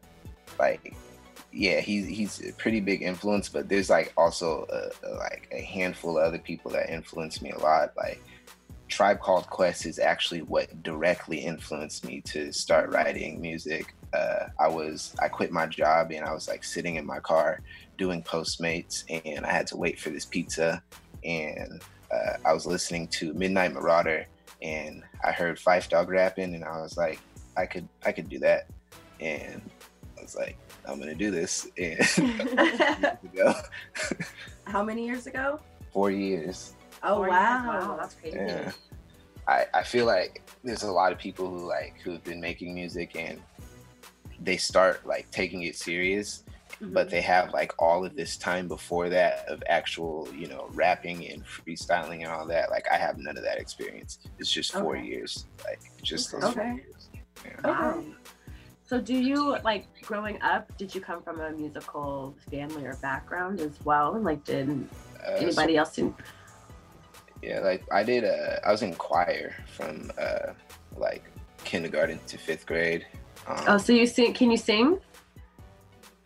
[0.60, 0.94] like,
[1.52, 5.62] yeah, he's he's a pretty big influence, but there's like also a, a, like a
[5.62, 7.94] handful of other people that influence me a lot.
[7.96, 8.22] Like,
[8.90, 13.96] Tribe Called Quest is actually what directly influenced me to start writing music.
[14.14, 17.62] Uh, I was I quit my job and I was like sitting in my car
[17.98, 20.84] doing Postmates, and I had to wait for this pizza
[21.26, 21.82] and
[22.12, 24.26] uh, I was listening to Midnight Marauder,
[24.62, 27.20] and I heard Phife Dawg rapping, and I was like,
[27.58, 28.68] I could I could do that,
[29.20, 29.62] and
[30.18, 30.58] I was like,
[30.88, 31.68] I'm gonna do this.
[31.78, 32.00] And
[34.66, 35.60] How many years ago?
[35.92, 36.74] Four years.
[37.04, 37.72] Oh Four wow.
[37.74, 37.86] Years.
[37.88, 38.38] wow, that's crazy.
[38.38, 38.72] Yeah.
[39.48, 42.74] I, I feel like there's a lot of people who like who have been making
[42.74, 43.42] music and
[44.40, 46.44] they start like taking it serious
[46.82, 46.94] mm-hmm.
[46.94, 51.28] but they have like all of this time before that of actual, you know, rapping
[51.30, 52.70] and freestyling and all that.
[52.70, 54.20] Like I have none of that experience.
[54.40, 55.06] It's just four okay.
[55.06, 55.46] years.
[55.66, 56.48] Like just okay.
[56.48, 56.84] okay.
[57.46, 57.92] Yeah.
[57.92, 58.08] Okay.
[58.86, 63.60] So do you like growing up, did you come from a musical family or background
[63.60, 64.20] as well?
[64.20, 64.70] Like did
[65.26, 66.14] uh, anybody so, else in
[67.42, 70.54] Yeah, like I did uh I was in choir from uh
[70.96, 71.24] like
[71.64, 73.06] kindergarten to fifth grade.
[73.48, 75.00] Um, oh, so you sing can you sing?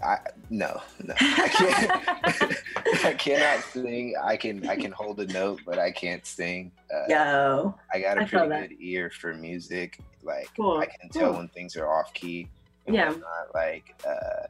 [0.03, 0.17] I
[0.49, 1.13] no, no.
[1.19, 2.57] I can't.
[3.05, 4.13] I cannot sing.
[4.21, 6.71] I can I can hold a note, but I can't sing.
[6.93, 9.99] Uh, Yo, I got a I pretty good ear for music.
[10.23, 10.77] Like cool.
[10.77, 11.39] I can tell cool.
[11.39, 12.47] when things are off key.
[12.87, 13.09] yeah.
[13.09, 13.53] Whatnot.
[13.55, 14.47] Like uh,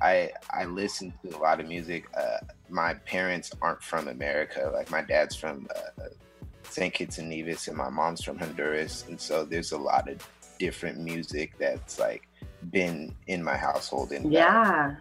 [0.00, 2.08] I I listen to a lot of music.
[2.16, 4.70] Uh, my parents aren't from America.
[4.72, 6.04] Like my dad's from uh,
[6.62, 6.94] St.
[6.94, 10.26] Kitts and Nevis, and my mom's from Honduras, and so there's a lot of
[10.58, 12.28] different music that's like
[12.70, 14.94] been in my household and yeah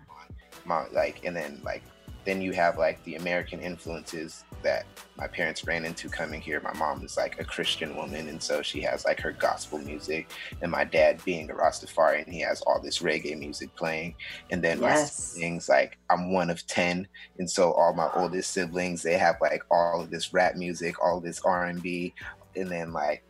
[0.65, 1.83] my like and then like
[2.25, 4.85] then you have like the American influences that
[5.17, 6.61] my parents ran into coming here.
[6.61, 10.29] My mom is like a Christian woman, and so she has like her gospel music,
[10.61, 14.15] and my dad being a Rastafari, and he has all this reggae music playing.
[14.51, 14.99] And then yes.
[14.99, 17.07] my siblings, like I'm one of ten,
[17.39, 21.19] and so all my oldest siblings, they have like all of this rap music, all
[21.19, 22.13] this R and B,
[22.55, 23.23] and then like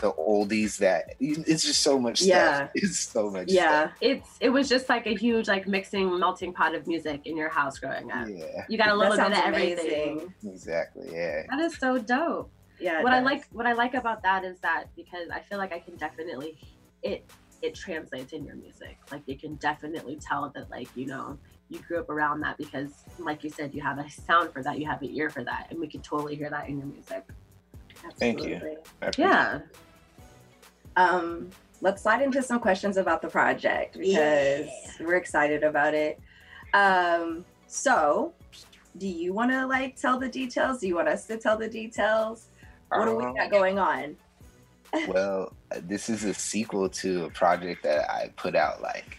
[0.00, 2.56] the oldies that it's just so much yeah.
[2.56, 2.70] stuff.
[2.74, 3.88] It's so much yeah.
[3.88, 3.96] Stuff.
[4.00, 7.48] It's it was just like a huge like mixing melting pot of music in your
[7.48, 8.28] house growing up.
[8.28, 8.64] Yeah.
[8.68, 10.20] You got a little bit of everything.
[10.20, 10.34] Amazing.
[10.46, 11.08] Exactly.
[11.12, 11.42] Yeah.
[11.50, 12.50] That is so dope.
[12.80, 13.02] Yeah.
[13.02, 15.78] What I like what I like about that is that because I feel like I
[15.78, 16.58] can definitely
[17.02, 17.24] it
[17.60, 18.98] it translates in your music.
[19.10, 23.04] Like you can definitely tell that like, you know, you grew up around that because
[23.18, 25.66] like you said you have a sound for that you have an ear for that
[25.70, 27.24] and we can totally hear that in your music
[28.04, 28.76] Absolutely.
[29.00, 29.60] thank you yeah
[30.98, 31.48] um
[31.80, 34.66] let's slide into some questions about the project because yeah.
[35.00, 36.20] we're excited about it
[36.74, 38.32] um so
[38.98, 41.68] do you want to like tell the details do you want us to tell the
[41.68, 42.48] details
[42.88, 44.16] what um, do we got um, going on
[45.08, 49.16] well this is a sequel to a project that i put out like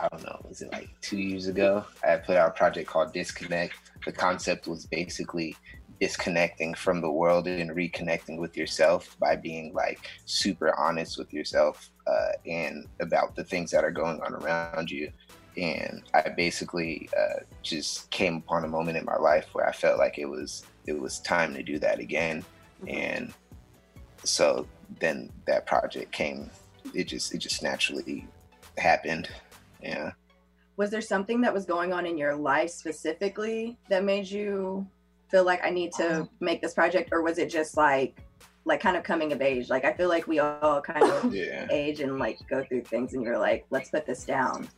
[0.00, 1.84] I don't know, was it like two years ago?
[2.06, 3.74] I put out a project called Disconnect.
[4.04, 5.56] The concept was basically
[6.00, 11.90] disconnecting from the world and reconnecting with yourself by being like super honest with yourself
[12.06, 15.10] uh, and about the things that are going on around you.
[15.56, 19.98] And I basically uh, just came upon a moment in my life where I felt
[19.98, 22.44] like it was it was time to do that again.
[22.82, 22.96] Mm-hmm.
[22.96, 23.34] And
[24.24, 24.66] so
[25.00, 26.50] then that project came.
[26.94, 28.26] It just it just naturally
[28.78, 29.28] happened
[29.82, 30.12] yeah
[30.76, 34.86] was there something that was going on in your life specifically that made you
[35.30, 38.22] feel like i need to make this project or was it just like
[38.64, 39.70] like kind of coming of age?
[39.70, 41.66] Like i feel like we all kind of yeah.
[41.70, 44.68] age and like go through things and you're like let's put this down.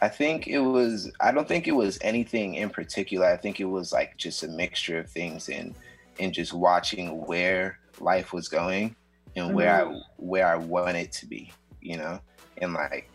[0.00, 3.26] I think it was i don't think it was anything in particular.
[3.26, 5.74] I think it was like just a mixture of things and
[6.20, 8.94] and just watching where life was going
[9.34, 9.54] and mm-hmm.
[9.54, 12.20] where i where i wanted to be you know?
[12.58, 13.10] And like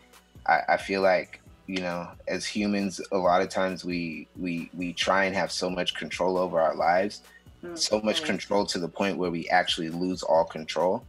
[0.46, 4.92] I, I feel like you know as humans a lot of times we we we
[4.92, 7.22] try and have so much control over our lives
[7.62, 7.74] mm-hmm.
[7.74, 11.04] so much control to the point where we actually lose all control.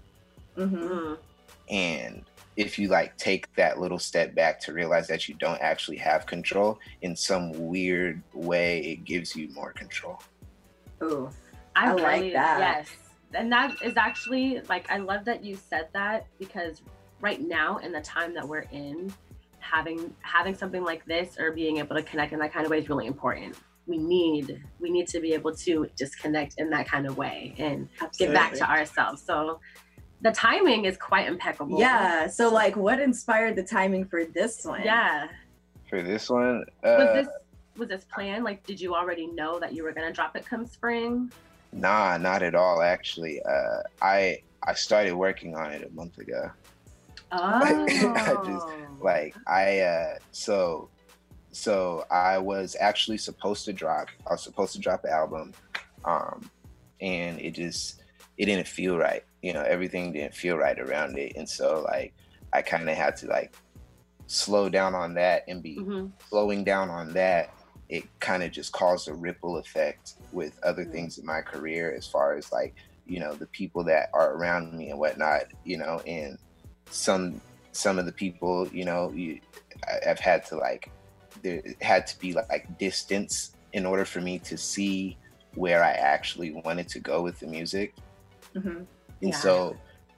[0.58, 1.14] Mm-hmm.
[1.70, 2.24] and
[2.56, 6.26] if you like take that little step back to realize that you don't actually have
[6.26, 10.20] control in some weird way it gives you more control.
[11.04, 11.30] Ooh,
[11.76, 12.60] I, I really, like that.
[12.60, 12.90] Yes.
[13.36, 16.82] And that is actually like i love that you said that because
[17.22, 19.14] right now in the time that we're in
[19.70, 22.80] having having something like this or being able to connect in that kind of way
[22.80, 23.56] is really important.
[23.86, 27.54] We need we need to be able to just connect in that kind of way
[27.58, 28.34] and Absolutely.
[28.36, 29.22] get back to ourselves.
[29.22, 29.60] So
[30.22, 31.80] the timing is quite impeccable.
[31.80, 34.82] Yeah so like what inspired the timing for this one?
[34.84, 35.28] Yeah.
[35.90, 37.28] For this one uh, was this
[37.78, 38.44] was this planned?
[38.44, 41.32] Like did you already know that you were going to drop it come spring?
[41.72, 43.42] Nah not at all actually.
[43.44, 46.52] Uh i i started working on it a month ago
[47.32, 47.86] Oh.
[48.16, 48.68] I just
[49.02, 50.90] like I uh so
[51.52, 55.54] so I was actually supposed to drop I was supposed to drop an album
[56.06, 56.50] um
[57.02, 58.02] and it just
[58.38, 59.24] it didn't feel right.
[59.42, 61.34] You know, everything didn't feel right around it.
[61.36, 62.14] And so like
[62.54, 63.56] I kind of had to like
[64.28, 66.08] slow down on that and be mm-hmm.
[66.30, 67.52] slowing down on that
[67.90, 70.92] it kind of just caused a ripple effect with other mm-hmm.
[70.92, 74.78] things in my career as far as like you know the people that are around
[74.78, 76.38] me and whatnot you know and
[76.90, 79.40] some some of the people you know you,
[80.06, 80.90] I've had to like
[81.44, 85.18] there had to be like distance in order for me to see
[85.56, 87.96] where I actually wanted to go with the music.
[88.56, 88.70] Mm-hmm.
[88.70, 88.88] And
[89.22, 89.36] yeah.
[89.36, 89.76] so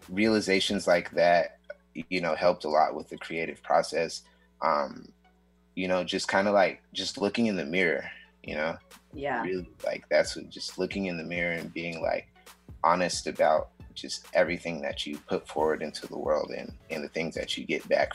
[0.10, 1.60] realizations like that,
[2.10, 4.24] you know, helped a lot with the creative process.
[4.62, 5.12] Um,
[5.76, 8.10] you know, just kind of like just looking in the mirror,
[8.44, 8.78] you know?
[9.14, 9.42] Yeah.
[9.44, 12.28] Really like that's what, just looking in the mirror and being like
[12.84, 17.36] honest about just everything that you put forward into the world and and the things
[17.36, 18.14] that you get back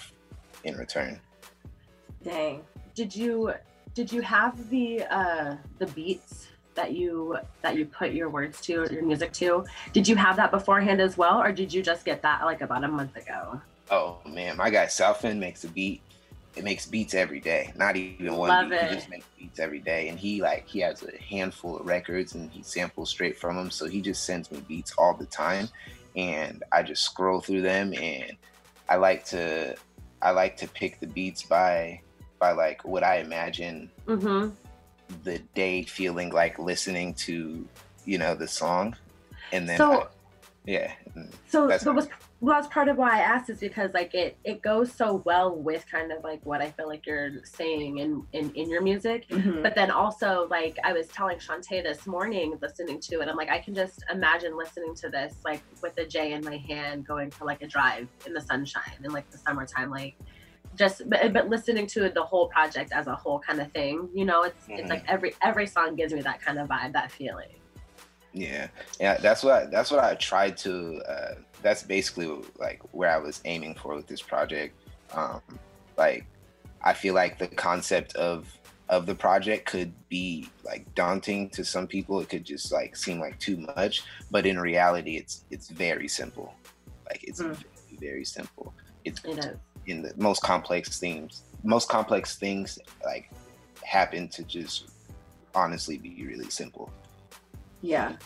[0.64, 1.20] in return.
[2.22, 2.62] Dang.
[2.94, 3.54] Did you
[3.94, 8.86] did you have the uh the beats that you that you put your words to
[8.90, 12.20] your music to did you have that beforehand as well or did you just get
[12.22, 16.02] that like about a month ago oh man my guy Southland makes a beat
[16.56, 17.72] it makes beats every day.
[17.76, 18.76] Not even one Love beat.
[18.76, 18.88] It.
[18.88, 20.08] He just makes beats every day.
[20.08, 23.70] And he like he has a handful of records and he samples straight from them.
[23.70, 25.68] So he just sends me beats all the time.
[26.16, 28.36] And I just scroll through them and
[28.88, 29.76] I like to
[30.22, 32.00] I like to pick the beats by
[32.38, 34.50] by like what I imagine mm-hmm.
[35.24, 37.66] the day feeling like listening to,
[38.04, 38.96] you know, the song.
[39.52, 40.06] And then so, I,
[40.66, 40.92] yeah.
[41.48, 42.08] So that was
[42.44, 45.57] well that's part of why i asked is because like it it goes so well
[45.57, 49.26] with kind of like what i feel like you're saying in in, in your music
[49.28, 49.62] mm-hmm.
[49.62, 53.48] but then also like i was telling Shantae this morning listening to it i'm like
[53.48, 57.30] i can just imagine listening to this like with a j in my hand going
[57.30, 60.14] for like a drive in the sunshine in like the summertime like
[60.76, 64.26] just but, but listening to the whole project as a whole kind of thing you
[64.26, 64.72] know it's mm-hmm.
[64.72, 67.48] it's like every every song gives me that kind of vibe that feeling
[68.35, 68.66] yeah
[69.00, 73.16] yeah that's what I, that's what i tried to uh that's basically like where I
[73.16, 74.77] was aiming for with this project.
[75.14, 75.40] Um,
[75.96, 76.27] like,
[76.83, 78.46] I feel like the concept of
[78.90, 82.20] of the project could be like daunting to some people.
[82.20, 86.55] It could just like seem like too much, but in reality, it's it's very simple.
[87.09, 87.57] Like it's mm.
[87.57, 88.74] very, very simple.
[89.07, 93.31] It's it in the most complex themes, most complex things like
[93.83, 94.90] happened to just
[95.55, 96.90] honestly be really simple.
[97.81, 98.16] Yeah.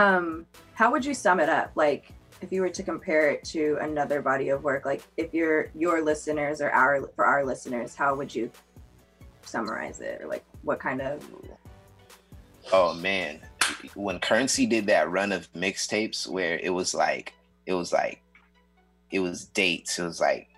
[0.00, 1.72] Um, how would you sum it up?
[1.74, 5.70] Like, if you were to compare it to another body of work, like if you're
[5.74, 8.50] your listeners or our for our listeners, how would you
[9.42, 11.22] summarize it, or like what kind of?
[12.72, 13.40] Oh man,
[13.94, 17.34] when Currency did that run of mixtapes where it was like
[17.66, 18.22] it was like
[19.10, 20.48] it was dates, it was like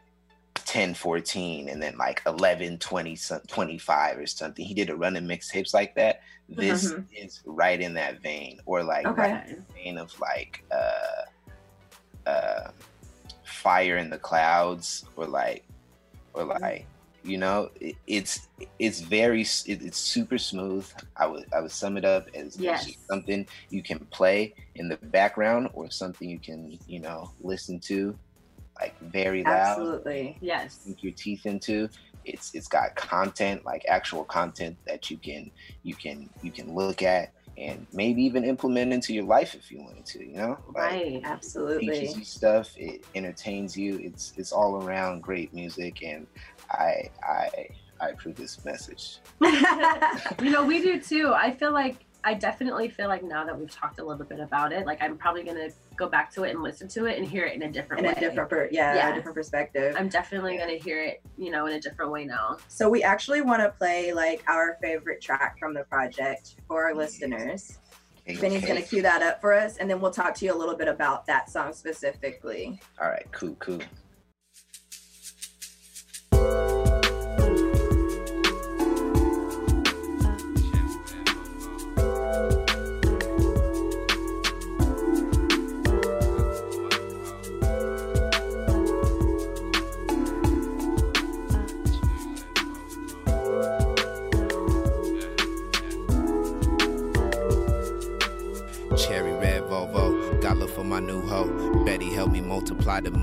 [0.72, 5.22] 10 14 and then like 11 20 25 or something he did a run of
[5.22, 7.02] mixtapes like that this mm-hmm.
[7.14, 9.20] is right in that vein or like okay.
[9.20, 12.70] right vein of like uh uh
[13.44, 15.62] fire in the clouds or like
[16.32, 16.62] or mm-hmm.
[16.62, 16.86] like
[17.22, 21.98] you know it, it's it's very it, it's super smooth i would i would sum
[21.98, 22.90] it up as yes.
[23.10, 28.18] something you can play in the background or something you can you know listen to
[28.82, 29.78] like very loud.
[29.78, 30.36] Absolutely.
[30.40, 30.80] Yes.
[30.84, 31.88] Sink your teeth into.
[32.24, 35.50] It's it's got content like actual content that you can
[35.82, 39.78] you can you can look at and maybe even implement into your life if you
[39.80, 40.58] wanted to you know?
[40.74, 41.20] Like, right.
[41.24, 41.90] Absolutely.
[41.90, 42.72] teaches you stuff.
[42.76, 43.98] It entertains you.
[44.02, 46.26] It's it's all around great music and
[46.70, 47.48] i i
[48.00, 49.18] i approve this message.
[50.42, 51.32] You know we do too.
[51.34, 54.72] I feel like I definitely feel like now that we've talked a little bit about
[54.72, 57.44] it, like I'm probably gonna go back to it and listen to it and hear
[57.46, 58.14] it in a different in way.
[58.16, 59.96] a different, per- yeah, yeah, a different perspective.
[59.98, 60.66] I'm definitely yeah.
[60.66, 62.58] gonna hear it, you know, in a different way now.
[62.68, 66.94] So we actually want to play like our favorite track from the project for our
[66.94, 67.78] listeners.
[68.28, 68.40] Okay.
[68.40, 70.76] Benny's gonna cue that up for us, and then we'll talk to you a little
[70.76, 72.80] bit about that song specifically.
[73.00, 73.80] All right, cool, cool.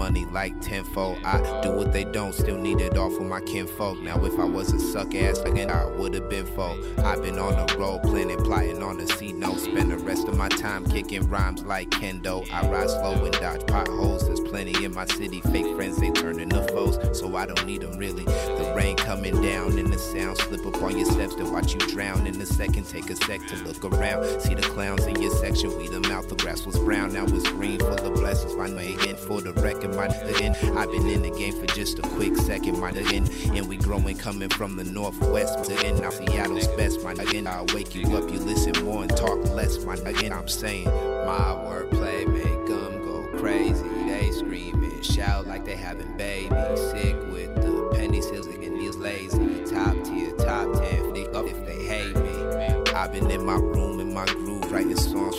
[0.09, 1.19] Money like tenfold.
[1.23, 4.01] I do what they don't, still need it all for my kinfolk.
[4.01, 6.77] Now, if I was a suck ass again, I would have been full.
[7.05, 9.59] I've been on the road, planning, plotting on the C note.
[9.59, 12.49] Spend the rest of my time kicking rhymes like kendo.
[12.51, 14.27] I ride slow and dodge potholes.
[14.49, 15.41] Plenty in my city.
[15.41, 18.23] Fake friends, they turn into foes, so I don't need them really.
[18.23, 21.79] The rain coming down and the sound slip up on your steps to watch you
[21.79, 22.25] drown.
[22.25, 24.41] In a second, take a sec to look around.
[24.41, 26.27] See the clowns in your section, weed them out.
[26.29, 28.55] The grass was brown, now it's green, full of blessings.
[28.55, 30.55] My again for the record, my again.
[30.75, 33.29] I've been in the game for just a quick second, my again.
[33.55, 36.01] And we growing coming from the northwest, again.
[36.01, 37.45] Now Seattle's best, my again.
[37.45, 40.33] I'll wake you up, you listen more and talk less, my again.
[40.33, 43.88] I'm saying my wordplay make them go crazy.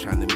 [0.00, 0.34] Trying to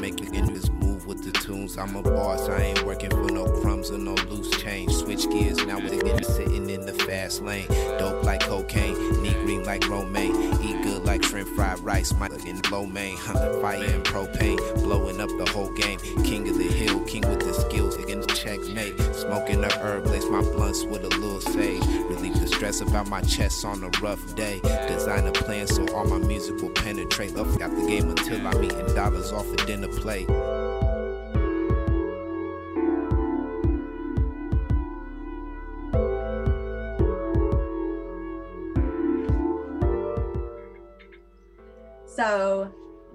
[1.64, 1.78] tunes.
[1.78, 4.92] I'm a boss, I ain't working for no crumbs or no loose change.
[4.92, 7.66] Switch gears, now we're getting sitting in the fast lane.
[7.98, 10.34] Dope like cocaine, need green like romaine.
[10.62, 13.16] Eat good like shrimp fried rice, my in low main.
[13.16, 15.98] Huh, fire and propane, blowing up the whole game.
[16.24, 18.98] King of the hill, king with the skills, against checkmate.
[19.14, 21.84] Smoking the herb, lace my blunts with a little sage.
[22.08, 24.60] Relieve the stress about my chest on a rough day.
[24.88, 27.34] Design a plan so all my music will penetrate.
[27.34, 30.28] Love got the game until I'm eating dollars off a dinner plate.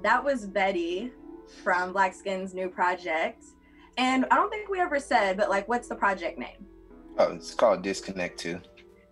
[0.01, 1.11] That was Betty
[1.63, 3.43] from BlkSknn's new project.
[3.97, 6.65] And I don't think we ever said, but like, what's the project name?
[7.17, 8.61] Oh, it's called Disconnect 2.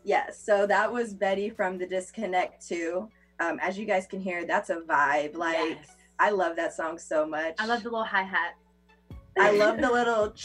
[0.05, 0.41] Yes.
[0.41, 3.09] So that was Betty from the Disconnect 2.
[3.39, 5.35] Um, as you guys can hear, that's a vibe.
[5.35, 5.95] Like, yes.
[6.19, 7.55] I love that song so much.
[7.59, 8.55] I love the little hi hat.
[9.37, 10.33] I love the little.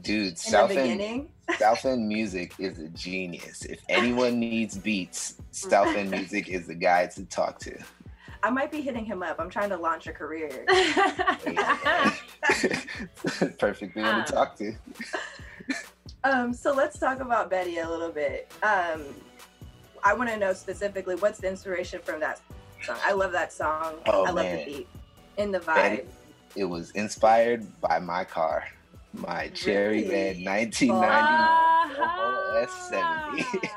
[0.00, 3.64] Dude, South End, South End Music is a genius.
[3.64, 7.76] If anyone needs beats, South End Music is the guy to talk to.
[8.42, 9.36] I might be hitting him up.
[9.38, 10.48] I'm trying to launch a career.
[13.58, 14.74] Perfect man um, to talk to.
[16.24, 18.52] um, so let's talk about Betty a little bit.
[18.62, 19.02] Um,
[20.04, 22.40] I want to know specifically what's the inspiration from that
[22.82, 22.98] song.
[23.02, 23.94] I love that song.
[24.06, 24.88] Oh, I love the beat
[25.36, 25.74] in the vibe.
[25.74, 26.02] Betty,
[26.56, 28.64] it was inspired by my car,
[29.12, 30.10] my cherry really?
[30.10, 32.66] red 1990 uh-huh.
[32.66, 33.70] S70.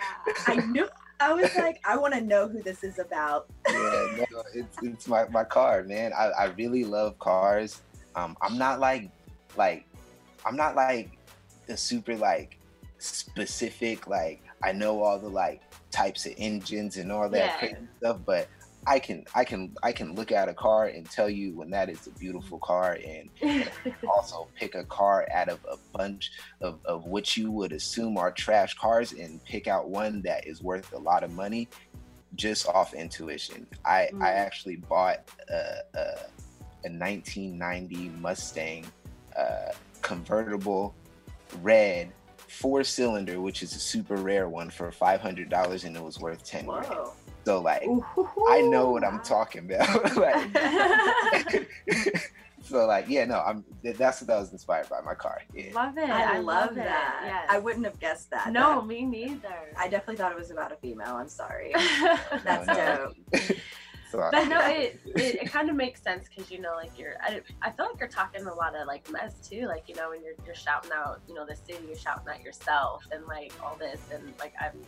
[0.47, 0.87] I knew
[1.21, 3.47] I was like, I want to know who this is about.
[3.69, 6.11] yeah, no, it's it's my, my car, man.
[6.17, 7.81] I, I really love cars.
[8.15, 9.09] Um, I'm not like
[9.55, 9.85] like
[10.45, 11.17] I'm not like
[11.67, 12.57] the super like
[12.97, 15.61] specific like I know all the like
[15.91, 17.57] types of engines and all that yeah.
[17.57, 18.47] crazy stuff, but
[18.87, 21.89] I can I can I can look at a car and tell you when that
[21.89, 23.69] is a beautiful car and, and
[24.09, 28.31] also pick a car out of a bunch of, of what you would assume are
[28.31, 31.69] trash cars and pick out one that is worth a lot of money
[32.35, 33.67] just off intuition.
[33.85, 34.21] I mm.
[34.21, 36.01] I actually bought a, a,
[36.85, 38.85] a 1990 Mustang
[39.37, 40.95] uh, convertible
[41.61, 42.11] red
[42.47, 46.19] four cylinder, which is a super rare one for five hundred dollars, and it was
[46.19, 46.65] worth ten.
[46.65, 47.13] Whoa.
[47.45, 48.45] So like, Ooh-hoo-hoo.
[48.49, 50.15] I know what I'm talking about.
[50.17, 51.69] like,
[52.61, 53.63] so like, yeah, no, I'm.
[53.83, 55.41] That's what I was inspired by my car.
[55.53, 55.73] Yeah.
[55.73, 56.09] Love it.
[56.09, 57.21] I, I love, love that.
[57.25, 57.47] Yes.
[57.49, 58.51] I wouldn't have guessed that.
[58.51, 59.73] No, me neither.
[59.77, 61.15] I definitely thought it was about a female.
[61.15, 61.71] I'm sorry.
[62.43, 64.31] that's no, dope.
[64.31, 67.41] but no, it, it, it kind of makes sense because you know, like you're, I,
[67.63, 69.65] I feel like you're talking a lot of like mess too.
[69.65, 72.43] Like you know, when you're you're shouting out, you know, the city, you're shouting at
[72.43, 74.79] yourself and like all this, and like I'm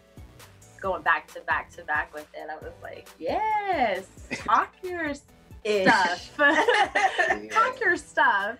[0.83, 2.49] going back to back to back with it.
[2.51, 6.37] I was like, yes, talk your stuff,
[7.51, 8.57] talk your stuff.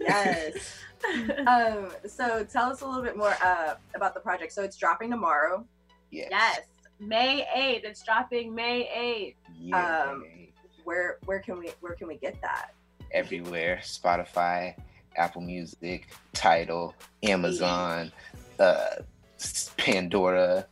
[0.00, 0.78] Yes.
[1.46, 4.52] um, so tell us a little bit more uh, about the project.
[4.52, 5.66] So it's dropping tomorrow.
[6.10, 6.28] Yes.
[6.30, 6.60] Yes.
[7.00, 7.84] May 8th.
[7.84, 9.54] It's dropping May 8th.
[9.58, 10.08] Yeah.
[10.10, 10.24] Um,
[10.84, 12.70] where where can we where can we get that?
[13.10, 13.80] Everywhere.
[13.82, 14.76] Spotify,
[15.16, 16.94] Apple Music, Tidal,
[17.24, 18.12] Amazon,
[18.60, 18.96] uh,
[19.76, 20.66] Pandora,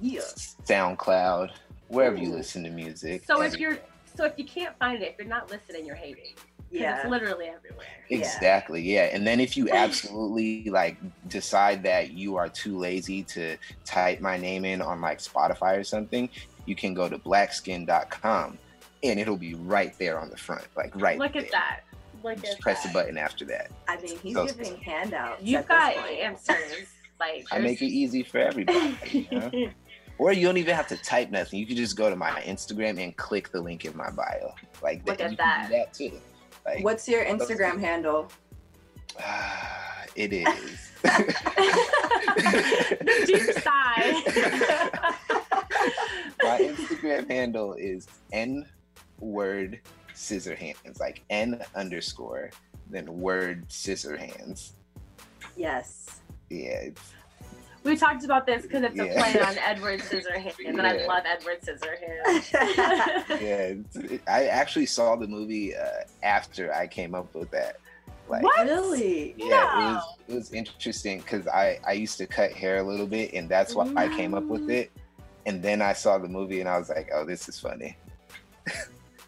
[0.00, 0.20] yeah.
[0.64, 1.50] SoundCloud,
[1.88, 2.20] wherever Ooh.
[2.20, 3.24] you listen to music.
[3.24, 3.78] So if you're
[4.16, 6.34] so if you can't find it, if you're not listening, you're hating.
[6.70, 7.00] Yeah.
[7.00, 7.86] It's literally everywhere.
[8.10, 8.82] Exactly.
[8.82, 9.06] Yeah.
[9.06, 9.16] yeah.
[9.16, 10.96] And then if you absolutely like
[11.28, 15.84] decide that you are too lazy to type my name in on like Spotify or
[15.84, 16.28] something,
[16.64, 18.58] you can go to blackskin.com
[19.02, 20.66] and it'll be right there on the front.
[20.76, 21.42] Like right Look there.
[21.42, 21.80] at that.
[22.22, 22.88] Look Just at press that.
[22.88, 23.70] the button after that.
[23.88, 25.42] I mean, he's so, giving handouts.
[25.42, 26.88] You've got answers.
[27.20, 28.96] Like I make it easy for everybody.
[29.10, 29.50] You know?
[30.18, 31.58] or you don't even have to type nothing.
[31.58, 34.54] You can just go to my Instagram and click the link in my bio.
[34.82, 35.68] Like Look that, at that.
[35.70, 36.12] that too.
[36.64, 38.30] Like, What's your Instagram handle?
[39.22, 39.66] Uh,
[40.16, 40.90] it is.
[43.26, 44.22] Deep sigh.
[46.42, 48.66] My Instagram handle is n
[49.20, 49.80] word
[50.14, 52.50] scissor hands, like n underscore
[52.88, 54.74] then word scissor hands.
[55.56, 56.20] Yes.
[56.50, 56.88] Yeah.
[57.86, 59.04] We talked about this because it's yeah.
[59.04, 60.68] a play on Edward Scissorhands, yeah.
[60.70, 62.52] and I love Edward Scissorhands.
[63.40, 65.86] yeah, I actually saw the movie uh,
[66.22, 67.78] after I came up with that.
[68.28, 68.66] Like, what?
[68.66, 69.34] Really?
[69.38, 69.78] Yeah, no.
[69.78, 73.32] it was it was interesting because I I used to cut hair a little bit,
[73.34, 74.90] and that's why I came up with it.
[75.46, 77.96] And then I saw the movie, and I was like, oh, this is funny.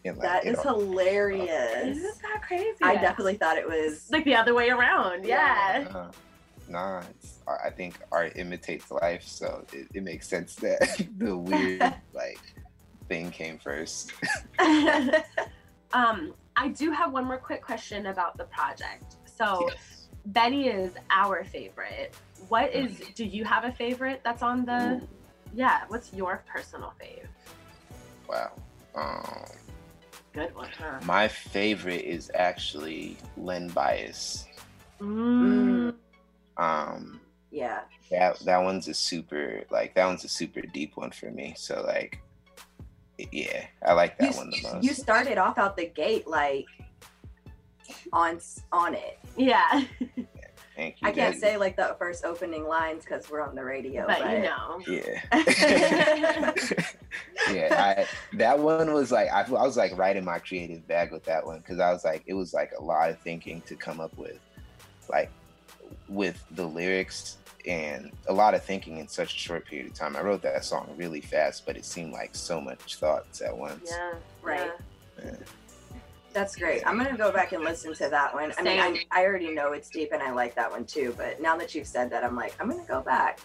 [0.04, 1.96] like, that is hilarious.
[1.96, 2.74] Isn't that crazy?
[2.82, 5.24] I definitely thought it was like the other way around.
[5.24, 5.80] Yeah.
[5.80, 6.10] yeah.
[6.68, 7.02] Uh, nah,
[7.64, 12.40] I think art imitates life, so it, it makes sense that the weird like
[13.08, 14.12] thing came first.
[15.92, 19.16] um, I do have one more quick question about the project.
[19.24, 20.08] So, yes.
[20.26, 22.14] Benny is our favorite.
[22.48, 22.92] What is?
[22.92, 23.14] Mm.
[23.14, 25.00] Do you have a favorite that's on the?
[25.00, 25.08] Ooh.
[25.54, 25.82] Yeah.
[25.88, 27.26] What's your personal fave?
[28.28, 28.52] Wow.
[28.94, 29.44] Um,
[30.32, 31.00] Good one, huh?
[31.04, 34.46] My favorite is actually Len Bias.
[35.00, 35.94] Mm.
[36.58, 37.80] Um, yeah.
[38.10, 41.54] That that one's a super like that one's a super deep one for me.
[41.56, 42.20] So like,
[43.32, 44.84] yeah, I like that you, one the most.
[44.84, 46.66] You started off out the gate like
[48.12, 48.40] on
[48.72, 49.18] on it.
[49.36, 49.84] Yeah.
[50.76, 51.08] Thank you.
[51.08, 54.30] I can't say like the first opening lines because we're on the radio, but, but...
[54.30, 54.80] you know.
[54.86, 55.20] Yeah.
[57.52, 57.96] yeah.
[57.98, 58.06] I,
[58.36, 61.44] that one was like I, I was like right in my creative bag with that
[61.44, 64.16] one because I was like it was like a lot of thinking to come up
[64.16, 64.38] with,
[65.10, 65.32] like
[66.08, 70.16] with the lyrics and a lot of thinking in such a short period of time.
[70.16, 73.90] I wrote that song really fast, but it seemed like so much thoughts at once.
[73.90, 74.70] Yeah, right.
[75.22, 75.32] Yeah.
[76.32, 76.86] That's great.
[76.86, 78.52] I'm gonna go back and listen to that one.
[78.58, 81.40] I mean, I, I already know it's deep and I like that one too, but
[81.40, 83.40] now that you've said that, I'm like, I'm gonna go back.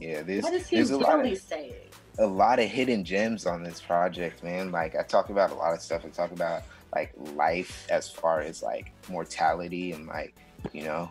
[0.00, 1.74] Yeah, there's, what is he there's a lot of, saying?
[2.18, 4.70] A lot of hidden gems on this project, man.
[4.70, 6.04] Like I talk about a lot of stuff.
[6.04, 6.62] I talk about
[6.94, 10.34] like life as far as like mortality and like
[10.72, 11.10] you know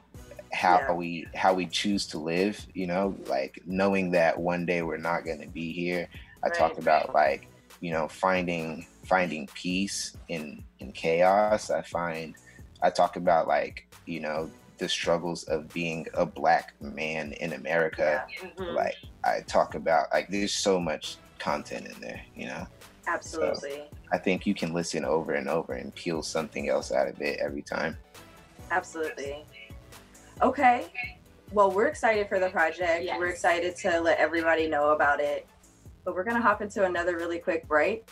[0.55, 0.93] how yeah.
[0.93, 5.25] we how we choose to live you know like knowing that one day we're not
[5.25, 6.07] going to be here
[6.43, 6.57] i right.
[6.57, 7.47] talked about like
[7.81, 12.35] you know finding finding peace in in chaos i find
[12.81, 18.25] i talk about like you know the struggles of being a black man in america
[18.29, 18.49] yeah.
[18.49, 18.75] mm-hmm.
[18.75, 18.95] like
[19.25, 22.65] i talk about like there's so much content in there you know
[23.07, 27.09] absolutely so i think you can listen over and over and peel something else out
[27.09, 27.97] of it every time
[28.71, 29.43] absolutely
[30.41, 30.87] Okay.
[31.51, 33.03] Well, we're excited for the project.
[33.03, 33.17] Yes.
[33.19, 35.47] We're excited to let everybody know about it.
[36.03, 38.07] but we're gonna hop into another really quick break.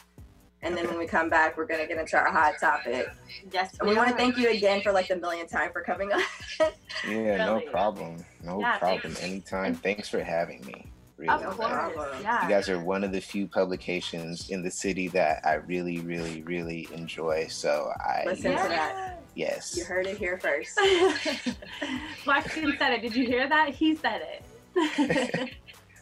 [0.64, 3.08] And then when we come back, we're gonna get into our hot topic.
[3.52, 6.12] Yes, we, we want to thank you again for like the millionth time for coming
[6.12, 6.22] on.
[6.60, 6.72] yeah,
[7.06, 7.38] really?
[7.38, 8.24] no problem.
[8.42, 9.14] No yeah, problem.
[9.14, 9.24] Thanks.
[9.24, 9.76] Anytime.
[9.76, 10.88] Thanks for having me.
[11.18, 11.44] Really.
[11.44, 11.94] Of course.
[12.22, 12.44] Yeah.
[12.44, 16.42] You guys are one of the few publications in the city that I really, really,
[16.44, 17.48] really enjoy.
[17.48, 18.64] So I listen yeah.
[18.64, 19.13] to that.
[19.36, 19.76] Yes.
[19.76, 20.78] You heard it here first.
[22.28, 23.02] Waxton said it.
[23.02, 23.70] Did you hear that?
[23.70, 24.44] He said it.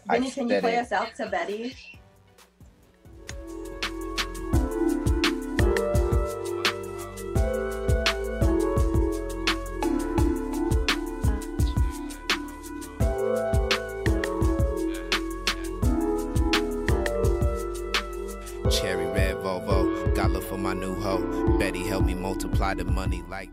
[0.09, 0.79] Vinny, can you play it.
[0.79, 1.75] us out to Betty?
[22.77, 23.50] The money like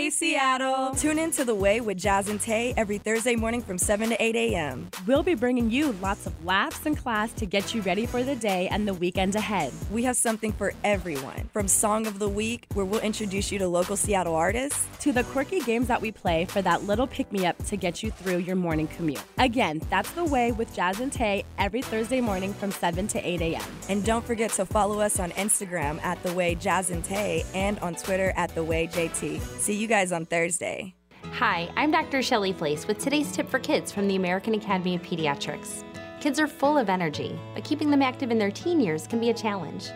[0.00, 0.94] Hey, Seattle!
[0.94, 4.22] Tune in to The Way with Jazz and Tay every Thursday morning from 7 to
[4.22, 4.88] 8 a.m.
[5.06, 8.34] We'll be bringing you lots of laughs and class to get you ready for the
[8.34, 9.74] day and the weekend ahead.
[9.92, 13.68] We have something for everyone from Song of the Week, where we'll introduce you to
[13.68, 17.44] local Seattle artists, to the quirky games that we play for that little pick me
[17.44, 19.22] up to get you through your morning commute.
[19.36, 23.42] Again, that's The Way with Jazz and Tay every Thursday morning from 7 to 8
[23.42, 23.70] a.m.
[23.90, 27.78] And don't forget to follow us on Instagram at The Way Jazz and Tay and
[27.80, 29.42] on Twitter at The Way JT.
[29.58, 30.94] See you guys on Thursday.
[31.32, 32.22] Hi, I'm Dr.
[32.22, 35.82] Shelly Flais with today's tip for kids from the American Academy of Pediatrics.
[36.20, 39.30] Kids are full of energy, but keeping them active in their teen years can be
[39.30, 39.88] a challenge.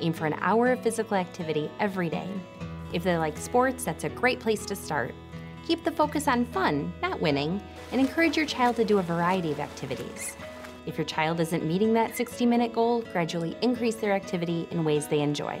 [0.00, 2.28] Aim for an hour of physical activity every day.
[2.92, 5.16] If they like sports, that's a great place to start.
[5.66, 9.50] Keep the focus on fun, not winning, and encourage your child to do a variety
[9.50, 10.36] of activities.
[10.86, 15.08] If your child isn't meeting that 60 minute goal, gradually increase their activity in ways
[15.08, 15.60] they enjoy.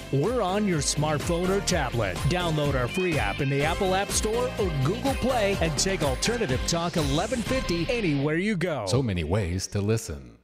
[0.11, 2.15] we're on your smartphone or tablet.
[2.29, 6.59] Download our free app in the Apple App Store or Google Play and take Alternative
[6.67, 8.85] Talk 1150 anywhere you go.
[8.87, 10.37] So many ways to listen.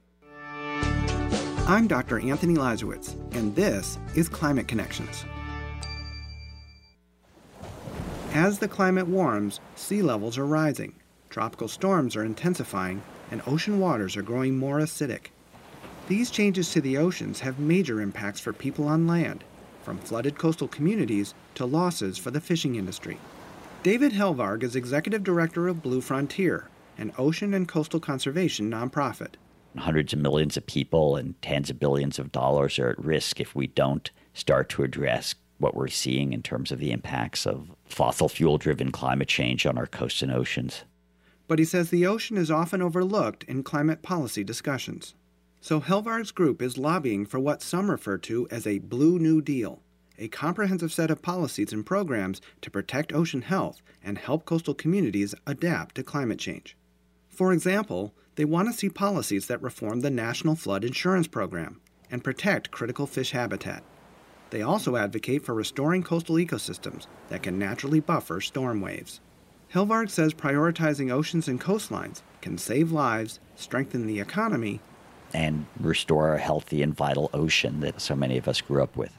[1.66, 2.18] I'm Dr.
[2.18, 5.26] Anthony Leiserowitz, and this is Climate Connections.
[8.32, 10.94] As the climate warms, sea levels are rising,
[11.28, 15.26] tropical storms are intensifying, and ocean waters are growing more acidic.
[16.08, 19.44] These changes to the oceans have major impacts for people on land,
[19.88, 23.18] from flooded coastal communities to losses for the fishing industry.
[23.82, 26.68] David Helvarg is executive director of Blue Frontier,
[26.98, 29.36] an ocean and coastal conservation nonprofit
[29.78, 33.54] hundreds of millions of people and tens of billions of dollars are at risk if
[33.54, 38.28] we don't start to address what we're seeing in terms of the impacts of fossil
[38.28, 40.84] fuel driven climate change on our coasts and oceans.
[41.46, 45.14] But he says the ocean is often overlooked in climate policy discussions.
[45.60, 49.82] So Helvarg's group is lobbying for what some refer to as a Blue New Deal,
[50.16, 55.34] a comprehensive set of policies and programs to protect ocean health and help coastal communities
[55.46, 56.76] adapt to climate change.
[57.28, 62.22] For example, they want to see policies that reform the National Flood Insurance Program and
[62.22, 63.82] protect critical fish habitat.
[64.50, 69.20] They also advocate for restoring coastal ecosystems that can naturally buffer storm waves.
[69.74, 74.80] Helvarg says prioritizing oceans and coastlines can save lives, strengthen the economy,
[75.34, 79.12] and restore a healthy and vital ocean that so many of us grew up with.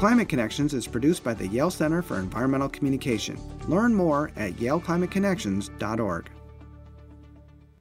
[0.00, 3.38] Climate Connections is produced by the Yale Center for Environmental Communication.
[3.68, 6.30] Learn more at yaleclimateconnections.org.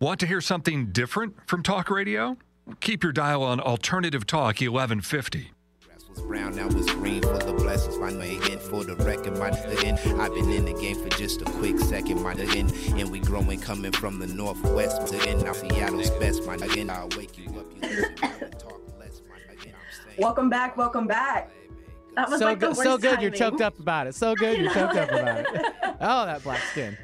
[0.01, 2.37] Want to hear something different from talk radio?
[2.81, 5.51] Keep your dial on Alternative Talk 1150.
[7.87, 8.39] Brown, now it's green, full of.
[8.39, 9.49] My again for the record, my
[10.21, 13.91] I've been in the game for just a quick second, my And we growing, coming
[13.91, 15.07] from the northwest.
[15.07, 17.65] To end, now Seattle's best, my I'll wake you up.
[17.81, 19.55] You talk less, my
[20.17, 21.51] Welcome back, welcome back.
[22.15, 23.15] That was so like good, so good.
[23.15, 23.21] Timing.
[23.21, 24.15] You're choked up about it.
[24.15, 24.57] So good.
[24.57, 25.47] You're choked up about it.
[26.01, 26.97] Oh, that black skin.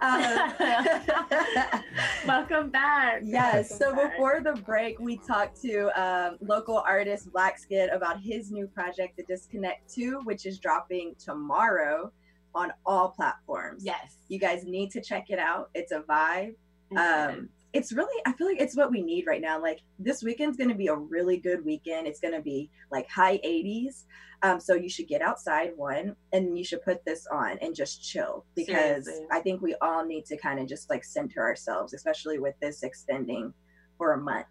[0.00, 0.52] Uh,
[2.26, 3.22] welcome back.
[3.24, 3.70] Yes.
[3.70, 4.12] Welcome so back.
[4.12, 9.24] before the break, we talked to um, local artist BlkSknn about his new project, The
[9.24, 12.12] Disconnect 2, which is dropping tomorrow
[12.54, 13.84] on all platforms.
[13.84, 14.16] Yes.
[14.28, 15.70] You guys need to check it out.
[15.74, 16.54] It's a vibe.
[16.96, 20.56] Um, it's really i feel like it's what we need right now like this weekend's
[20.56, 24.04] going to be a really good weekend it's going to be like high 80s
[24.42, 28.02] um, so you should get outside one and you should put this on and just
[28.02, 29.26] chill because Seriously.
[29.30, 32.82] i think we all need to kind of just like center ourselves especially with this
[32.82, 33.52] extending
[33.98, 34.46] for a month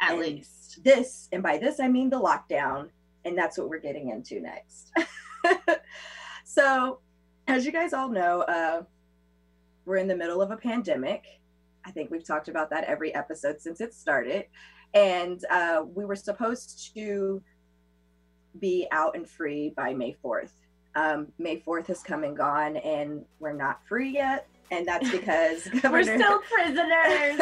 [0.00, 0.82] At and least.
[0.82, 2.88] This, and by this I mean the lockdown,
[3.24, 4.90] and that's what we're getting into next.
[6.44, 7.00] so,
[7.46, 8.82] as you guys all know, uh,
[9.84, 11.24] we're in the middle of a pandemic.
[11.84, 14.46] I think we've talked about that every episode since it started.
[14.94, 17.42] And uh, we were supposed to
[18.58, 20.50] be out and free by May 4th.
[20.94, 24.46] Um, May 4th has come and gone, and we're not free yet.
[24.70, 27.40] And that's because we're still prisoners.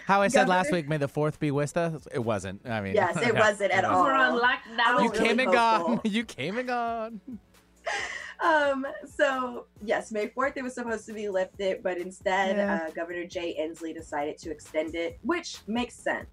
[0.06, 0.46] How I said Governor...
[0.48, 2.06] last week, may the fourth be with us.
[2.12, 2.68] It wasn't.
[2.68, 4.04] I mean, yes, it wasn't at all.
[4.04, 5.02] We're on lockdown.
[5.02, 6.00] You came and gone.
[6.04, 7.20] You came and gone.
[8.40, 12.86] Um, so yes, May 4th it was supposed to be lifted, but instead yeah.
[12.86, 16.28] uh, Governor Jay Inslee decided to extend it, which makes sense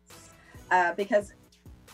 [0.72, 1.34] uh, because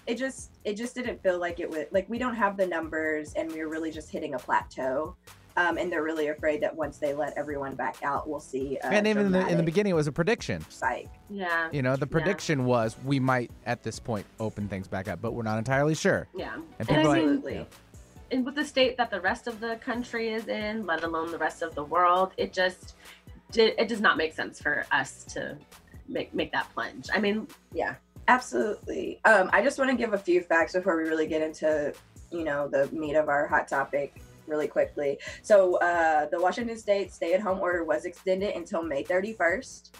[0.08, 3.34] it just it just didn't feel like it would like we don't have the numbers
[3.34, 5.16] and we are really just hitting a plateau.
[5.58, 8.78] Um, and they're really afraid that once they let everyone back out, we'll see.
[8.82, 10.64] and even in the, in the beginning, it was a prediction.
[10.70, 11.10] Psych.
[11.30, 11.68] Yeah.
[11.74, 12.66] You know, the prediction yeah.
[12.66, 16.30] was we might at this point open things back up, but we're not entirely sure.
[16.34, 16.56] Yeah.
[16.78, 17.70] And people and like,
[18.32, 21.38] and with the state that the rest of the country is in, let alone the
[21.38, 22.96] rest of the world, it just
[23.56, 25.58] it does not make sense for us to
[26.08, 27.08] make make that plunge.
[27.14, 27.96] I mean, yeah,
[28.28, 29.20] absolutely.
[29.26, 31.94] Um, I just want to give a few facts before we really get into
[32.32, 35.20] you know the meat of our hot topic really quickly.
[35.42, 39.92] So uh, the Washington State stay-at-home order was extended until May 31st.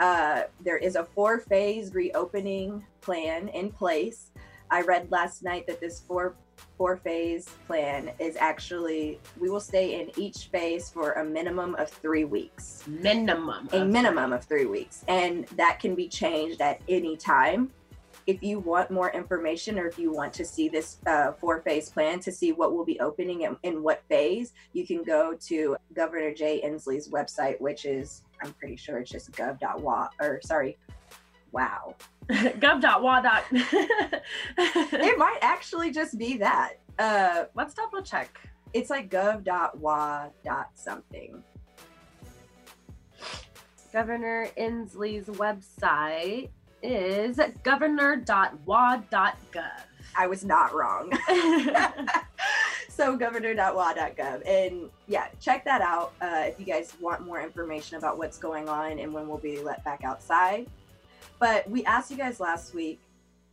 [0.00, 4.32] Uh, there is a four-phase reopening plan in place.
[4.72, 6.34] I read last night that this four
[6.82, 11.88] four phase plan is actually we will stay in each phase for a minimum of
[11.88, 12.82] three weeks.
[12.88, 13.68] Minimum.
[13.72, 14.36] A minimum three.
[14.36, 15.04] of three weeks.
[15.06, 17.70] And that can be changed at any time.
[18.26, 21.88] If you want more information or if you want to see this uh, four phase
[21.88, 25.76] plan to see what will be opening in, in what phase, you can go to
[25.94, 30.76] Governor Jay Inslee's website, which is, I'm pretty sure it's just gov.wa or sorry,
[31.52, 31.94] wow,
[32.30, 33.40] gov.wa.
[33.52, 36.74] it might actually just be that.
[36.98, 38.38] Uh, Let's double check.
[38.72, 40.28] It's like gov.wa.
[40.74, 41.42] something.
[43.92, 46.48] Governor Inslee's website
[46.82, 48.56] is governor.wa.gov.
[50.16, 51.12] I was not wrong.
[52.88, 54.46] so governor.wa.gov.
[54.46, 58.68] And yeah, check that out uh, if you guys want more information about what's going
[58.68, 60.68] on and when we'll be let back outside.
[61.42, 63.00] But we asked you guys last week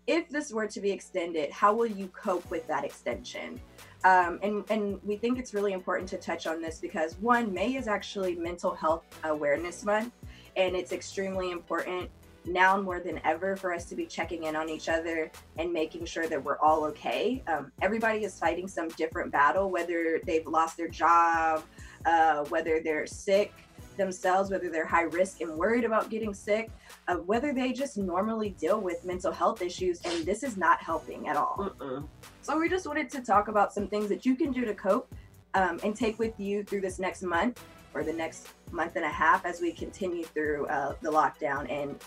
[0.06, 3.60] if this were to be extended, how will you cope with that extension?
[4.04, 7.78] Um, and, and we think it's really important to touch on this because one, May
[7.78, 10.14] is actually Mental Health Awareness Month,
[10.56, 12.12] and it's extremely important
[12.46, 16.06] now more than ever for us to be checking in on each other and making
[16.06, 17.44] sure that we're all okay.
[17.48, 21.64] Um, everybody is fighting some different battle, whether they've lost their job,
[22.06, 23.52] uh, whether they're sick,
[24.00, 26.72] themselves, whether they're high risk and worried about getting sick,
[27.08, 31.28] uh, whether they just normally deal with mental health issues, and this is not helping
[31.28, 31.72] at all.
[31.80, 32.08] Mm-mm.
[32.41, 35.14] So, we just wanted to talk about some things that you can do to cope
[35.54, 39.10] um, and take with you through this next month or the next month and a
[39.10, 42.04] half as we continue through uh, the lockdown and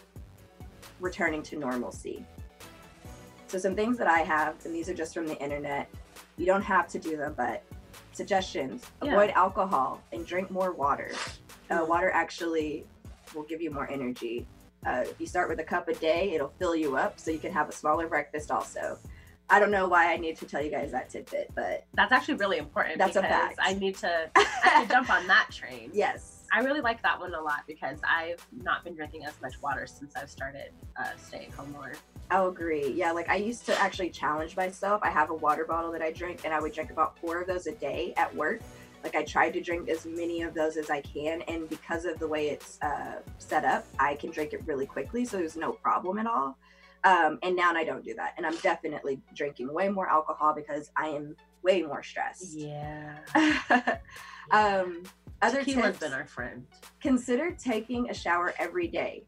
[0.99, 2.25] returning to normalcy.
[3.47, 5.89] So, some things that I have, and these are just from the internet,
[6.39, 7.63] you don't have to do them, but
[8.13, 9.13] suggestions yeah.
[9.13, 11.13] avoid alcohol and drink more water
[11.73, 12.85] uh, water actually
[13.35, 14.47] will give you more energy.
[14.87, 17.39] Uh, if you start with a cup a day, it'll fill you up so you
[17.39, 18.99] can have a smaller breakfast also.
[19.49, 22.35] I don't know why I need to tell you guys that tidbit, but that's actually
[22.35, 22.99] really important.
[22.99, 23.59] That's a fact.
[23.61, 25.91] I need to, I need to jump on that train.
[25.93, 26.45] Yes.
[26.55, 29.87] I really like that one a lot because I've not been drinking as much water
[29.87, 31.93] since I've started uh, staying home more.
[32.31, 32.93] I'll agree.
[32.93, 35.01] Yeah, like I used to actually challenge myself.
[35.03, 37.47] I have a water bottle that I drink, and I would drink about four of
[37.47, 38.61] those a day at work
[39.03, 42.19] like I tried to drink as many of those as I can, and because of
[42.19, 45.73] the way it's uh, set up, I can drink it really quickly, so there's no
[45.73, 46.57] problem at all.
[47.05, 50.91] Um, and now I don't do that, and I'm definitely drinking way more alcohol because
[50.97, 52.57] I am way more stressed.
[52.57, 53.19] Yeah.
[54.51, 55.03] um,
[55.43, 56.65] other Tequila's tips, been our friend.
[57.01, 59.25] Consider taking a shower every day.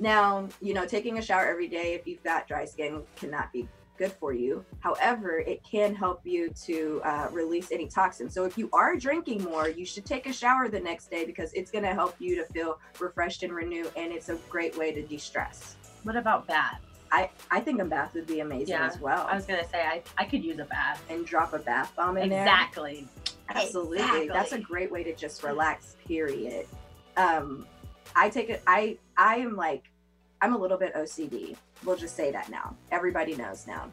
[0.00, 3.68] Now, you know, taking a shower every day if you've got dry skin cannot be
[3.96, 4.64] good for you.
[4.80, 8.34] However, it can help you to uh, release any toxins.
[8.34, 11.52] So if you are drinking more, you should take a shower the next day because
[11.52, 14.92] it's going to help you to feel refreshed and renewed, and it's a great way
[14.92, 15.76] to de-stress.
[16.02, 16.80] What about baths?
[17.10, 19.26] I, I think a bath would be amazing yeah, as well.
[19.30, 22.16] I was gonna say I, I could use a bath and drop a bath bomb
[22.16, 23.06] in exactly.
[23.46, 23.56] there.
[23.56, 23.98] Absolutely.
[23.98, 24.28] Exactly.
[24.28, 26.66] That's a great way to just relax, period.
[27.16, 27.66] Um
[28.16, 29.84] I take it I I am like
[30.44, 31.56] I'm a little bit OCD.
[31.86, 32.76] We'll just say that now.
[32.92, 33.90] Everybody knows now.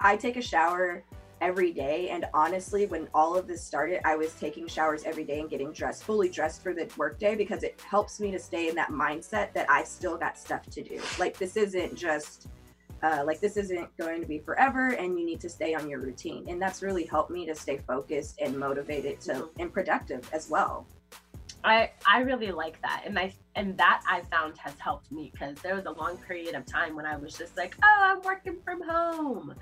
[0.00, 1.04] I take a shower
[1.40, 2.08] every day.
[2.08, 5.70] And honestly, when all of this started, I was taking showers every day and getting
[5.70, 9.52] dressed, fully dressed for the workday because it helps me to stay in that mindset
[9.52, 11.00] that I still got stuff to do.
[11.20, 12.48] Like this isn't just
[13.04, 16.00] uh, like this isn't going to be forever and you need to stay on your
[16.00, 19.60] routine and that's really helped me to stay focused and motivated to mm-hmm.
[19.60, 20.86] and productive as well
[21.64, 25.56] I I really like that, and I and that I found has helped me because
[25.58, 28.58] there was a long period of time when I was just like, oh, I'm working
[28.64, 29.54] from home.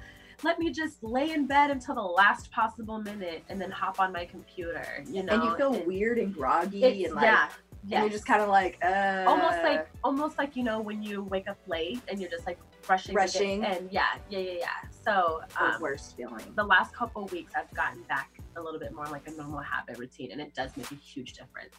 [0.42, 4.12] Let me just lay in bed until the last possible minute and then hop on
[4.12, 5.04] my computer.
[5.06, 7.24] You know, and you feel and weird and groggy and like.
[7.24, 7.48] Yeah.
[7.86, 7.96] Yes.
[7.96, 11.24] And you're just kind of like uh almost like almost like you know when you
[11.24, 12.58] wake up late and you're just like
[12.88, 14.66] rushing rushing and yeah yeah yeah yeah
[15.04, 19.06] so um, worst feeling the last couple weeks i've gotten back a little bit more
[19.06, 21.74] like a normal habit routine and it does make a huge difference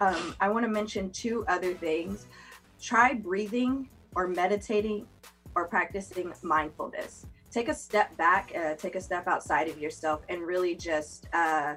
[0.00, 2.26] um, I want to mention two other things.
[2.80, 5.06] Try breathing or meditating
[5.54, 7.26] or practicing mindfulness.
[7.50, 11.76] Take a step back, uh, take a step outside of yourself, and really just uh,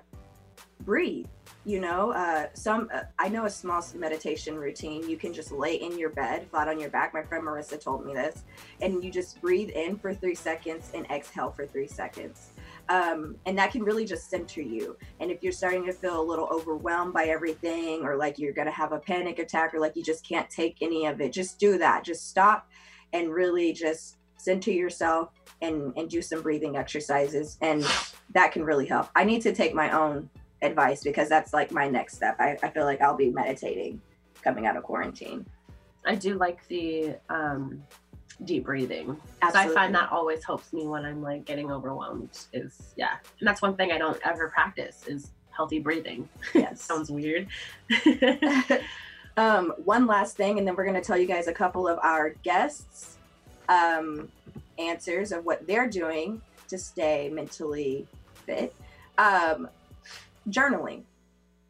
[0.81, 1.27] breathe.
[1.67, 5.07] You know, uh, some uh, I know a small meditation routine.
[5.09, 7.13] You can just lay in your bed, flat on your back.
[7.13, 8.43] My friend Marissa told me this,
[8.81, 12.51] and you just breathe in for three seconds and exhale for three seconds
[12.89, 14.97] um, and that can really just center you.
[15.19, 18.71] And if you're starting to feel a little overwhelmed by everything, or like you're to
[18.71, 21.77] have a panic attack, or like you just can't take any of it, just do
[21.77, 22.03] that.
[22.03, 22.69] Just stop
[23.13, 25.29] and really just center yourself
[25.61, 27.85] and and do some breathing exercises, and
[28.33, 29.09] that can really help.
[29.15, 30.29] I need to take my own
[30.61, 32.35] advice because that's like my next step.
[32.39, 34.01] I, I feel like I'll be meditating
[34.41, 35.45] coming out of quarantine.
[36.05, 37.83] I do like the um
[38.45, 39.17] deep breathing.
[39.41, 39.71] Absolutely.
[39.71, 42.29] I find that always helps me when I'm like getting overwhelmed.
[42.53, 46.27] Is yeah, and that's one thing I don't ever practice is healthy breathing.
[46.53, 47.47] Yes, sounds weird.
[49.37, 52.31] um, one last thing, and then we're gonna tell you guys a couple of our
[52.43, 53.17] guests'
[53.69, 54.29] um,
[54.77, 58.07] answers of what they're doing to stay mentally
[58.45, 58.73] fit.
[59.17, 59.69] Um,
[60.49, 61.03] journaling.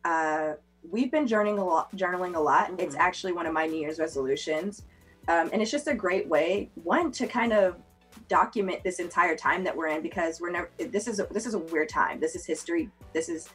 [0.06, 0.54] Uh,
[0.90, 1.96] we've been journaling a lot.
[1.96, 2.72] Journaling a lot.
[2.72, 2.80] Mm-hmm.
[2.80, 4.84] It's actually one of my New Year's resolutions.
[5.28, 7.76] Um, and it's just a great way, one, to kind of
[8.28, 11.54] document this entire time that we're in because we're never this is a, this is
[11.54, 13.50] a weird time this is history this is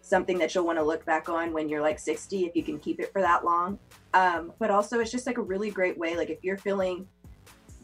[0.00, 2.78] something that you'll want to look back on when you're like 60 if you can
[2.78, 3.78] keep it for that long
[4.14, 7.06] um, but also it's just like a really great way like if you're feeling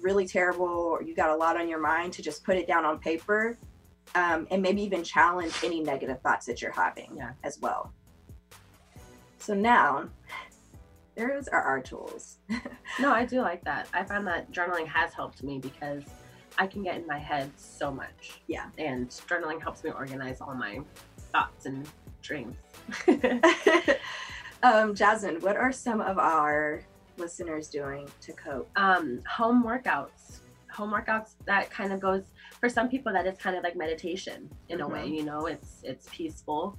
[0.01, 2.85] really terrible or you got a lot on your mind to just put it down
[2.85, 3.57] on paper
[4.15, 7.33] um, and maybe even challenge any negative thoughts that you're having yeah.
[7.43, 7.93] as well
[9.39, 10.09] so now
[11.17, 12.39] those are our tools.
[13.01, 13.89] no, I do like that.
[13.93, 16.03] I find that journaling has helped me because
[16.59, 18.41] I can get in my head so much.
[18.47, 18.67] Yeah.
[18.79, 20.81] And journaling helps me organize all my
[21.33, 21.89] thoughts and
[22.23, 22.57] dreams.
[24.63, 26.83] um, Jasmine, what are some of our
[27.17, 28.69] listeners doing to cope?
[28.77, 30.39] Um, home workouts.
[30.73, 32.25] Home workouts that kind of goes
[32.65, 34.91] for some people that is kind of like meditation in mm-hmm.
[34.91, 36.79] a way, you know, it's it's peaceful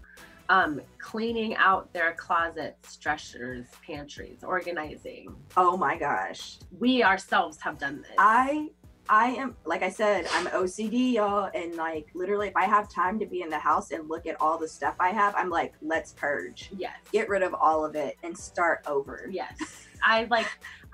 [0.49, 5.36] um, cleaning out their closets, dressers, pantries, organizing.
[5.55, 6.57] Oh my gosh.
[6.79, 8.15] We ourselves have done this.
[8.17, 8.69] I
[9.07, 13.19] I am like I said, I'm OCD, y'all, and like literally if I have time
[13.19, 15.73] to be in the house and look at all the stuff I have, I'm like,
[15.83, 16.71] let's purge.
[16.75, 16.95] Yes.
[17.11, 19.27] Get rid of all of it and start over.
[19.31, 19.88] Yes.
[20.03, 20.47] I like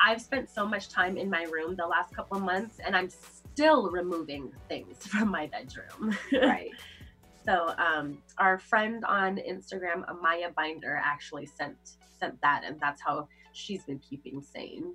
[0.03, 3.09] I've spent so much time in my room the last couple months and I'm
[3.53, 6.17] still removing things from my bedroom.
[6.31, 6.71] Right.
[7.43, 11.75] So um, our friend on Instagram, Amaya Binder, actually sent
[12.19, 14.93] sent that, and that's how she's been keeping sane.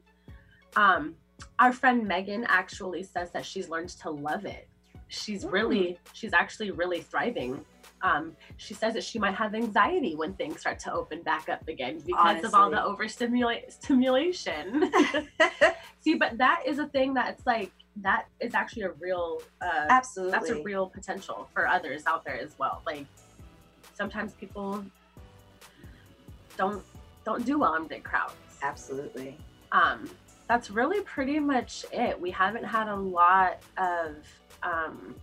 [0.76, 1.16] Um,
[1.58, 4.68] our friend Megan actually says that she's learned to love it.
[5.08, 5.52] She's mm.
[5.52, 7.64] really, she's actually really thriving.
[8.02, 11.66] Um, she says that she might have anxiety when things start to open back up
[11.66, 12.48] again because Honestly.
[12.48, 13.70] of all the overstimulation.
[13.70, 14.92] Stimulation.
[16.00, 20.32] See, but that is a thing that's like that is actually a real uh, absolutely
[20.32, 22.82] that's a real potential for others out there as well.
[22.86, 23.06] Like
[23.94, 24.84] sometimes people
[26.56, 26.84] don't
[27.24, 28.34] don't do well in big crowds.
[28.62, 29.36] Absolutely.
[29.72, 30.10] Um
[30.48, 32.20] that's really pretty much it.
[32.20, 34.16] We haven't had a lot of
[34.62, 35.14] um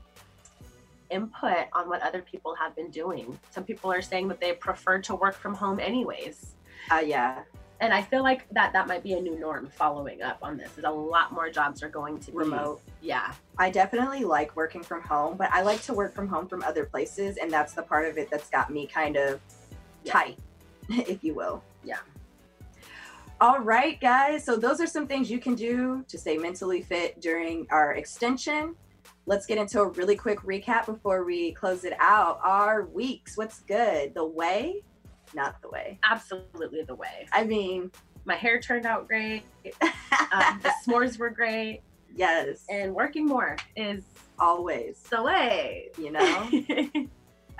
[1.11, 3.37] input on what other people have been doing.
[3.51, 6.55] Some people are saying that they prefer to work from home anyways.
[6.89, 7.43] Uh yeah
[7.79, 10.77] and I feel like that that might be a new norm following up on this.
[10.77, 12.81] Is a lot more jobs are going to be remote.
[13.01, 16.63] Yeah, I definitely like working from home, but I like to work from home from
[16.63, 19.41] other places, and that's the part of it that's got me kind of
[20.03, 20.13] yeah.
[20.13, 20.39] tight,
[20.89, 21.63] if you will.
[21.83, 21.99] Yeah.
[23.41, 24.45] All right, guys.
[24.45, 28.75] So those are some things you can do to stay mentally fit during our extension.
[29.25, 32.39] Let's get into a really quick recap before we close it out.
[32.43, 34.13] Our weeks, what's good?
[34.13, 34.83] The way
[35.35, 35.99] not the way.
[36.09, 37.27] Absolutely the way.
[37.31, 37.91] I mean,
[38.25, 39.43] my hair turned out great.
[39.81, 41.81] um, the s'mores were great.
[42.15, 42.65] Yes.
[42.69, 44.03] And working more is
[44.39, 45.89] always the way.
[45.97, 46.51] You know?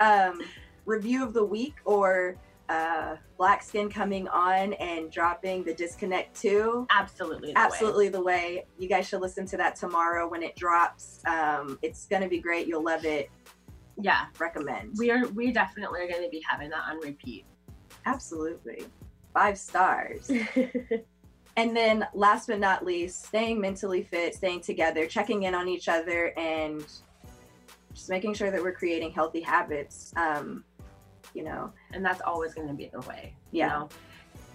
[0.00, 0.40] um,
[0.86, 2.36] review of the week or
[2.68, 7.52] uh, BlkSknn coming on and dropping the Disconnect 2 Absolutely.
[7.52, 8.10] The Absolutely way.
[8.10, 8.66] the way.
[8.78, 11.20] You guys should listen to that tomorrow when it drops.
[11.26, 12.66] Um, it's going to be great.
[12.66, 13.30] You'll love it.
[14.00, 14.26] Yeah.
[14.38, 14.94] Recommend.
[14.98, 17.44] We are we definitely are going to be having that on repeat.
[18.06, 18.84] Absolutely.
[19.32, 20.30] Five stars.
[21.56, 25.88] and then last but not least, staying mentally fit, staying together, checking in on each
[25.88, 26.84] other and
[27.92, 30.12] just making sure that we're creating healthy habits.
[30.16, 30.64] Um,
[31.32, 33.34] you know, and that's always going to be the way.
[33.50, 33.66] Yeah.
[33.66, 33.88] You know?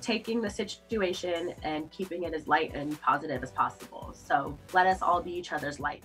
[0.02, 4.14] Taking the situation and keeping it as light and positive as possible.
[4.14, 6.04] So let us all be each other's light.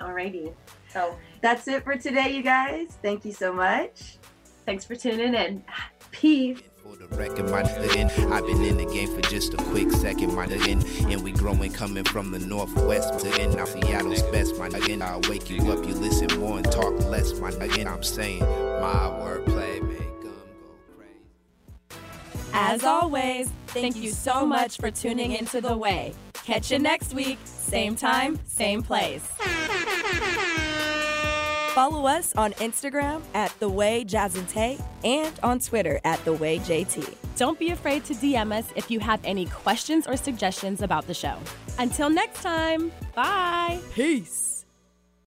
[0.00, 0.52] Alrighty.
[0.88, 2.98] So that's it for today, you guys.
[3.00, 4.18] Thank you so much.
[4.64, 5.64] Thanks for tuning in.
[6.10, 6.60] Peace.
[6.82, 10.34] For the record, my nigga, I've been in the game for just a quick second,
[10.34, 14.68] my nigga, and we growing coming from the northwest to end now Seattle's best, my
[14.68, 15.00] nigga.
[15.00, 17.86] I'll wake you up, you listen more and talk less, my nigga.
[17.86, 22.00] I'm saying my wordplay make them go crazy.
[22.52, 26.14] As always, thank you so much for tuning into The Way.
[26.34, 29.28] Catch you next week, same time, same place.
[31.72, 36.34] Follow us on Instagram at The Way Jazz and Tay and on Twitter at The
[36.34, 37.14] Way JT.
[37.38, 41.14] Don't be afraid to DM us if you have any questions or suggestions about the
[41.14, 41.34] show.
[41.78, 43.80] Until next time, bye.
[43.94, 44.51] Peace.